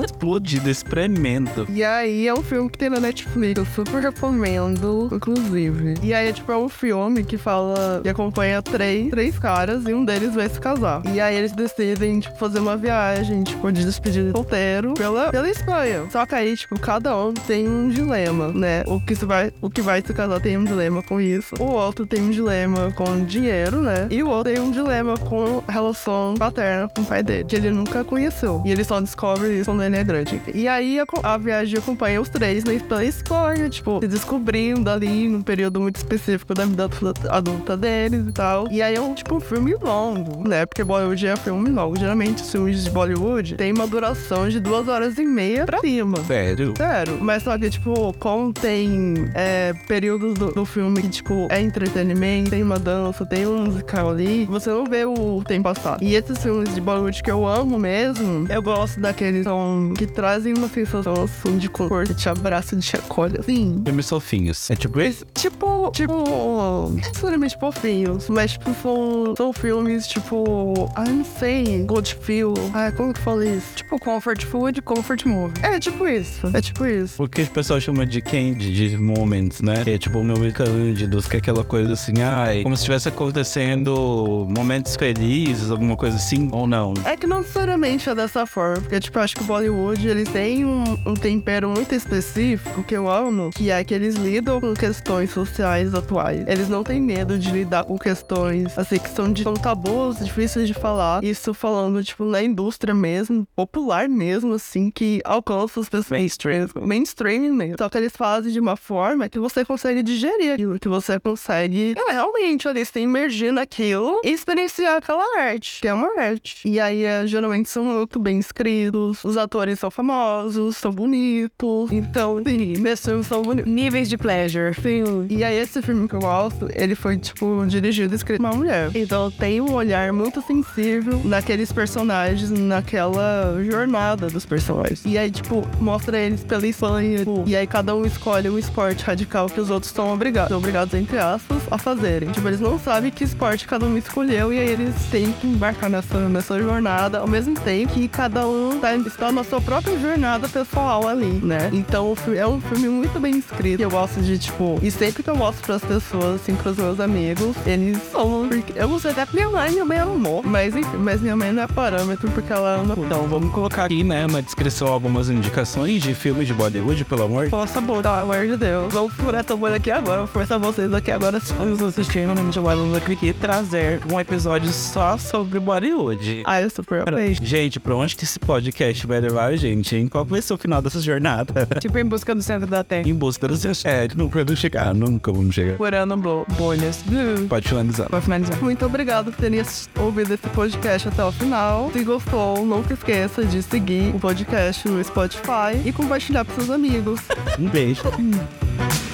Explodido, 0.04 0.68
espremendo. 0.68 1.66
E 1.68 1.82
aí 1.84 2.26
é 2.28 2.34
um 2.34 2.42
filme 2.42 2.68
que 2.70 2.78
tem 2.78 2.90
na 2.90 3.00
Netflix, 3.00 3.58
eu 3.58 3.66
super 3.66 4.02
recomendo, 4.02 5.08
inclusive. 5.12 5.94
E 6.02 6.12
aí, 6.12 6.32
tipo, 6.32 6.50
é 6.52 6.56
um 6.56 6.68
filme 6.68 7.24
que 7.24 7.38
fala 7.38 8.00
que 8.02 8.08
acompanha 8.08 8.60
três, 8.62 9.10
três 9.10 9.38
caras 9.38 9.84
e 9.86 9.94
um 9.94 10.04
deles 10.04 10.34
vai 10.34 10.48
se 10.48 10.60
casar. 10.60 11.02
E 11.12 11.20
aí 11.20 11.36
eles 11.36 11.52
decidem, 11.52 12.20
tipo, 12.20 12.36
fazer 12.36 12.58
uma 12.58 12.76
viagem, 12.76 13.42
tipo, 13.42 13.70
de 13.72 13.84
despedida 13.84 14.26
de 14.26 14.32
solteiro 14.32 14.94
pela, 14.94 15.30
pela 15.30 15.48
Espanha. 15.48 16.06
Só 16.10 16.26
que 16.26 16.34
aí, 16.34 16.56
tipo, 16.56 16.78
cada 16.78 17.16
um 17.16 17.32
tem 17.32 17.68
um 17.68 17.88
dilema, 17.88 18.48
né? 18.48 18.82
O 18.86 19.00
que, 19.00 19.14
se 19.14 19.24
vai, 19.24 19.52
o 19.60 19.70
que 19.70 19.80
vai 19.80 20.02
se 20.02 20.12
casar 20.12 20.40
tem 20.40 20.56
um 20.56 20.64
dilema 20.64 21.02
com 21.02 21.20
isso. 21.20 21.54
O 21.58 21.64
outro 21.64 22.06
tem 22.06 22.20
um 22.22 22.30
dilema 22.30 22.92
com 22.92 23.24
dinheiro, 23.24 23.80
né? 23.80 24.06
E 24.10 24.22
o 24.22 24.28
outro 24.28 24.52
tem 24.52 24.62
um 24.62 24.70
dilema 24.70 25.16
com 25.18 25.62
relação 25.68 26.34
paterna 26.38 26.88
com 26.88 27.02
o 27.02 27.04
pai 27.04 27.22
dele, 27.22 27.44
que 27.44 27.56
ele 27.56 27.70
nunca 27.92 28.04
conheceu. 28.04 28.62
E 28.64 28.72
ele 28.72 28.82
só 28.82 29.00
descobre 29.00 29.54
isso 29.54 29.66
quando 29.66 29.82
ele 29.82 29.96
é 29.96 30.04
grande. 30.04 30.40
E 30.54 30.66
aí 30.66 30.98
a, 30.98 31.04
a 31.22 31.38
viagem 31.38 31.78
acompanha 31.78 32.20
os 32.20 32.28
três 32.28 32.64
né, 32.64 32.78
pela 32.88 33.04
Espanha, 33.04 33.68
tipo, 33.68 34.00
se 34.00 34.08
descobrindo 34.08 34.88
ali 34.88 35.28
num 35.28 35.42
período 35.42 35.80
muito 35.80 35.96
específico 35.96 36.54
da 36.54 36.64
vida 36.64 36.88
adulta 37.28 37.76
deles 37.76 38.26
e 38.28 38.32
tal. 38.32 38.68
E 38.70 38.80
aí 38.80 38.94
é 38.94 39.00
um, 39.00 39.14
tipo, 39.14 39.36
um 39.36 39.40
filme 39.40 39.74
longo, 39.74 40.48
né? 40.48 40.64
Porque 40.64 40.82
Bollywood 40.82 41.26
é 41.26 41.36
filme 41.36 41.70
longo. 41.70 41.96
Geralmente 41.96 42.42
os 42.42 42.50
filmes 42.50 42.84
de 42.84 42.90
Bollywood 42.90 43.54
tem 43.56 43.72
uma 43.72 43.86
duração 43.86 44.48
de 44.48 44.58
duas 44.58 44.88
horas 44.88 45.18
e 45.18 45.24
meia 45.24 45.66
pra 45.66 45.78
cima. 45.80 46.22
Sério? 46.24 46.74
Sério. 46.76 47.18
Mas 47.20 47.42
só 47.42 47.58
que, 47.58 47.68
tipo, 47.68 48.14
como 48.18 48.52
tem 48.52 49.30
é, 49.34 49.74
períodos 49.86 50.34
do, 50.34 50.52
do 50.52 50.64
filme 50.64 51.02
que, 51.02 51.08
tipo, 51.08 51.46
é 51.50 51.60
entretenimento, 51.60 52.50
tem 52.50 52.62
uma 52.62 52.78
dança, 52.78 53.26
tem 53.26 53.46
um 53.46 53.64
musical 53.64 54.10
ali, 54.10 54.46
você 54.46 54.70
não 54.70 54.84
vê 54.84 55.04
o 55.04 55.42
tempo 55.46 55.62
passar. 55.62 56.02
E 56.02 56.14
esses 56.14 56.38
filmes 56.42 56.74
de 56.74 56.80
Bollywood 56.80 57.22
que 57.22 57.30
eu 57.30 57.46
amo 57.46 57.78
mesmo, 57.82 58.46
eu 58.48 58.62
gosto 58.62 59.00
daqueles 59.00 59.44
som 59.44 59.92
que 59.96 60.06
trazem 60.06 60.54
uma 60.54 60.68
sensação 60.68 61.14
assim 61.24 61.58
de 61.58 61.68
conforto, 61.68 62.14
te 62.14 62.28
abraça, 62.28 62.76
te 62.76 62.96
acolhe, 62.96 63.38
assim. 63.38 63.82
Filmes 63.84 64.08
fofinhos. 64.08 64.70
É 64.70 64.76
tipo 64.76 65.00
esse? 65.00 65.24
Tipo, 65.34 65.90
tipo, 65.90 66.12
não 66.12 66.90
necessariamente 66.90 67.58
fofinhos, 67.58 68.28
mas, 68.28 68.52
tipo, 68.52 68.72
são, 68.80 69.34
são 69.36 69.52
filmes, 69.52 70.06
tipo, 70.06 70.88
ah, 70.94 71.04
não 71.04 71.24
sei, 71.24 71.82
Good 71.84 72.14
Feel. 72.20 72.54
Ah, 72.72 72.92
como 72.92 73.12
que 73.12 73.20
fala 73.20 73.44
isso? 73.44 73.66
Tipo, 73.74 73.98
comfort 73.98 74.44
food, 74.44 74.80
comfort 74.82 75.26
movie. 75.26 75.54
É 75.62 75.80
tipo 75.80 76.06
isso, 76.06 76.48
é 76.54 76.60
tipo 76.60 76.86
isso. 76.86 77.22
O 77.22 77.28
que 77.28 77.42
o 77.42 77.46
pessoal 77.48 77.80
chama 77.80 78.06
de 78.06 78.20
candy, 78.20 78.72
de 78.72 78.96
moments, 78.96 79.60
né? 79.60 79.82
Que 79.82 79.90
é 79.90 79.98
tipo 79.98 80.18
o 80.20 80.24
meu 80.24 80.36
cândidos, 80.52 81.26
que 81.26 81.36
é 81.36 81.38
aquela 81.38 81.64
coisa 81.64 81.94
assim, 81.94 82.22
ai, 82.22 82.62
como 82.62 82.76
se 82.76 82.82
estivesse 82.82 83.08
acontecendo 83.08 84.46
momentos 84.48 84.94
felizes, 84.96 85.70
alguma 85.70 85.96
coisa 85.96 86.16
assim, 86.16 86.48
ou 86.52 86.66
não. 86.66 86.94
É 87.04 87.16
que 87.16 87.26
não 87.26 87.42
necessariamente 87.72 88.08
é 88.08 88.14
dessa 88.14 88.46
forma, 88.46 88.80
porque, 88.80 89.00
tipo, 89.00 89.18
eu 89.18 89.22
acho 89.22 89.34
que 89.34 89.42
o 89.42 89.46
Bollywood, 89.46 90.06
ele 90.06 90.24
tem 90.24 90.64
um, 90.64 90.84
um 91.06 91.14
tempero 91.14 91.68
muito 91.68 91.94
específico 91.94 92.82
que 92.82 92.94
eu 92.94 93.08
amo, 93.08 93.50
que 93.50 93.70
é 93.70 93.82
que 93.82 93.94
eles 93.94 94.14
lidam 94.14 94.60
com 94.60 94.74
questões 94.74 95.30
sociais 95.30 95.94
atuais. 95.94 96.44
Eles 96.46 96.68
não 96.68 96.84
têm 96.84 97.00
medo 97.00 97.38
de 97.38 97.50
lidar 97.50 97.84
com 97.84 97.98
questões, 97.98 98.76
assim, 98.78 98.98
que 98.98 99.08
são, 99.08 99.32
de, 99.32 99.42
são 99.42 99.54
tabus, 99.54 100.18
difíceis 100.18 100.68
de 100.68 100.74
falar. 100.74 101.22
Isso 101.24 101.54
falando, 101.54 102.02
tipo, 102.04 102.24
na 102.24 102.42
indústria 102.42 102.94
mesmo, 102.94 103.46
popular 103.56 104.08
mesmo, 104.08 104.54
assim, 104.54 104.90
que 104.90 105.20
alcança 105.24 105.80
as 105.80 105.88
pessoas 105.88 106.10
mainstream, 106.10 106.68
mainstream 106.80 107.54
mesmo. 107.54 107.76
Só 107.78 107.88
que 107.88 107.98
eles 107.98 108.12
fazem 108.14 108.52
de 108.52 108.60
uma 108.60 108.76
forma 108.76 109.28
que 109.28 109.38
você 109.38 109.64
consegue 109.64 110.02
digerir 110.02 110.54
aquilo, 110.54 110.78
que 110.78 110.88
você 110.88 111.18
consegue 111.18 111.94
é, 111.96 112.12
realmente 112.12 112.68
ali 112.68 112.84
se 112.84 113.00
imergir 113.00 113.52
naquilo 113.52 114.20
e 114.24 114.30
experienciar 114.30 114.96
aquela 114.96 115.40
arte, 115.40 115.80
que 115.80 115.88
é 115.88 115.94
uma 115.94 116.20
arte. 116.20 116.68
E 116.68 116.78
aí, 116.78 117.04
é, 117.04 117.26
geralmente, 117.26 117.61
são 117.68 117.84
muito 117.84 118.18
bem 118.18 118.38
escritos, 118.38 119.24
os 119.24 119.36
atores 119.36 119.78
são 119.78 119.90
famosos, 119.90 120.76
são 120.76 120.92
bonitos. 120.92 121.90
Então, 121.92 122.42
sim, 122.44 122.76
meus 122.78 123.04
filmes 123.04 123.26
são 123.26 123.42
bonitos. 123.42 123.70
Níveis 123.70 124.08
de 124.08 124.16
pleasure. 124.16 124.74
Sim. 124.74 125.26
E 125.28 125.42
aí, 125.44 125.56
esse 125.56 125.80
filme 125.82 126.08
que 126.08 126.14
eu 126.14 126.20
gosto, 126.20 126.68
ele 126.74 126.94
foi, 126.94 127.16
tipo, 127.16 127.64
dirigido 127.66 128.14
e 128.14 128.16
escrito 128.16 128.40
por 128.40 128.48
uma 128.48 128.56
mulher. 128.56 128.90
Então, 128.94 129.30
tem 129.30 129.60
um 129.60 129.72
olhar 129.72 130.12
muito 130.12 130.42
sensível 130.42 131.20
naqueles 131.24 131.72
personagens, 131.72 132.50
naquela 132.50 133.62
jornada 133.62 134.28
dos 134.28 134.44
personagens. 134.44 135.02
E 135.04 135.16
aí, 135.16 135.30
tipo, 135.30 135.66
mostra 135.80 136.18
eles 136.18 136.44
pela 136.44 136.66
Espanha. 136.66 137.18
Tipo, 137.18 137.44
e 137.46 137.56
aí, 137.56 137.66
cada 137.66 137.94
um 137.94 138.04
escolhe 138.04 138.48
um 138.48 138.58
esporte 138.58 139.04
radical 139.04 139.46
que 139.48 139.60
os 139.60 139.70
outros 139.70 139.90
estão 139.90 140.12
obrigados, 140.12 140.48
são 140.50 140.58
obrigados, 140.58 140.94
entre 140.94 141.18
aspas, 141.18 141.62
a 141.70 141.78
fazerem. 141.78 142.30
Tipo, 142.30 142.48
eles 142.48 142.60
não 142.60 142.78
sabem 142.78 143.10
que 143.10 143.24
esporte 143.24 143.66
cada 143.66 143.86
um 143.86 143.96
escolheu 143.96 144.52
e 144.52 144.58
aí 144.58 144.68
eles 144.68 144.94
têm 145.10 145.32
que 145.32 145.46
embarcar 145.46 145.88
nessa, 145.88 146.28
nessa 146.28 146.60
jornada 146.60 147.18
ao 147.18 147.28
mesmo 147.28 147.51
que 147.56 148.08
cada 148.08 148.46
um 148.46 148.78
tá, 148.80 148.94
está 148.96 149.30
na 149.32 149.44
sua 149.44 149.60
própria 149.60 149.98
jornada 149.98 150.48
pessoal 150.48 151.06
ali, 151.08 151.40
né? 151.42 151.70
Então, 151.72 152.14
é 152.34 152.46
um 152.46 152.60
filme 152.60 152.88
muito 152.88 153.18
bem 153.20 153.36
escrito. 153.38 153.80
Eu 153.80 153.90
gosto 153.90 154.20
de, 154.20 154.38
tipo, 154.38 154.78
e 154.82 154.90
sempre 154.90 155.22
que 155.22 155.30
eu 155.30 155.36
mostro 155.36 155.62
pras 155.64 155.82
pessoas, 155.84 156.40
assim, 156.40 156.54
pros 156.54 156.76
meus 156.76 157.00
amigos, 157.00 157.56
eles 157.66 157.98
são. 158.10 158.46
porque- 158.48 158.72
Eu 158.76 158.88
não 158.88 158.98
sei 158.98 159.10
até 159.12 159.26
que 159.26 159.34
minha 159.34 159.48
mãe, 159.50 159.70
minha 159.70 159.84
mãe 159.84 159.98
amou, 159.98 160.42
mas 160.44 160.74
enfim, 160.74 160.96
mas 160.98 161.20
minha 161.20 161.36
mãe 161.36 161.52
não 161.52 161.62
é 161.62 161.66
parâmetro 161.66 162.30
porque 162.30 162.52
ela 162.52 162.76
ama. 162.76 162.94
Então 162.98 163.26
vamos 163.28 163.52
colocar 163.52 163.84
aqui, 163.84 164.02
né, 164.02 164.26
na 164.26 164.40
descrição 164.40 164.88
algumas 164.88 165.28
indicações 165.30 166.02
de 166.02 166.14
filmes 166.14 166.46
de 166.46 166.54
Bollywood, 166.54 167.04
pelo 167.04 167.24
amor. 167.24 167.48
Possa 167.50 167.80
boa, 167.80 168.02
pelo 168.02 168.14
amor 168.14 168.46
de 168.46 168.56
Deus. 168.56 168.92
Vamos 168.92 169.12
furar 169.14 169.40
essa 169.44 169.54
bolha 169.56 169.76
aqui 169.76 169.90
agora, 169.90 170.18
vou 170.18 170.26
forçar 170.26 170.58
vocês 170.58 170.92
aqui 170.92 171.10
agora. 171.10 171.38
Vamos 171.58 171.82
assistir 171.82 172.26
no 172.26 172.34
nome 172.34 172.50
de 172.50 172.60
Bollywood 172.60 173.12
aqui 173.12 173.26
e 173.26 173.32
trazer 173.32 174.00
um 174.12 174.18
episódio 174.18 174.70
só 174.72 175.16
sobre 175.18 175.58
Bollywood. 175.60 176.42
Ai, 176.46 176.64
eu 176.64 176.70
super 176.70 177.04
amei. 177.38 177.48
Gente, 177.48 177.80
pra 177.80 177.94
onde 177.96 178.14
que 178.16 178.24
esse 178.24 178.38
podcast 178.38 179.06
vai 179.06 179.20
levar 179.20 179.46
a 179.46 179.56
gente, 179.56 179.94
hein? 179.96 180.08
Qual 180.08 180.24
vai 180.24 180.40
ser 180.42 180.54
o 180.54 180.58
final 180.58 180.80
dessa 180.82 181.00
jornada? 181.00 181.66
Tipo, 181.80 181.98
em 181.98 182.04
busca 182.04 182.34
do 182.34 182.42
centro 182.42 182.66
da 182.68 182.82
Terra. 182.84 183.08
em 183.08 183.14
busca 183.14 183.46
dos 183.48 183.60
seus... 183.60 183.84
É, 183.84 184.08
nunca 184.14 184.44
vamos 184.44 184.60
chegar, 184.60 184.94
nunca 184.94 185.32
vamos 185.32 185.54
chegar. 185.54 185.76
Furando 185.76 186.16
bo- 186.16 186.46
bolhas. 186.56 187.02
Pode 187.48 187.68
finalizar. 187.68 188.08
Pra 188.08 188.20
finalizar. 188.20 188.60
Muito 188.62 188.84
obrigado 188.84 189.32
por 189.32 189.40
terem 189.40 189.62
ouvido 189.98 190.34
esse 190.34 190.48
podcast 190.48 191.08
até 191.08 191.24
o 191.24 191.32
final. 191.32 191.90
Se 191.92 192.04
gostou, 192.04 192.64
nunca 192.64 192.94
esqueça 192.94 193.44
de 193.44 193.62
seguir 193.62 194.14
o 194.14 194.18
podcast 194.20 194.86
no 194.88 195.02
Spotify 195.02 195.76
e 195.84 195.92
compartilhar 195.92 196.44
com 196.44 196.54
seus 196.54 196.70
amigos. 196.70 197.20
Um 197.58 197.68
beijo. 197.68 198.02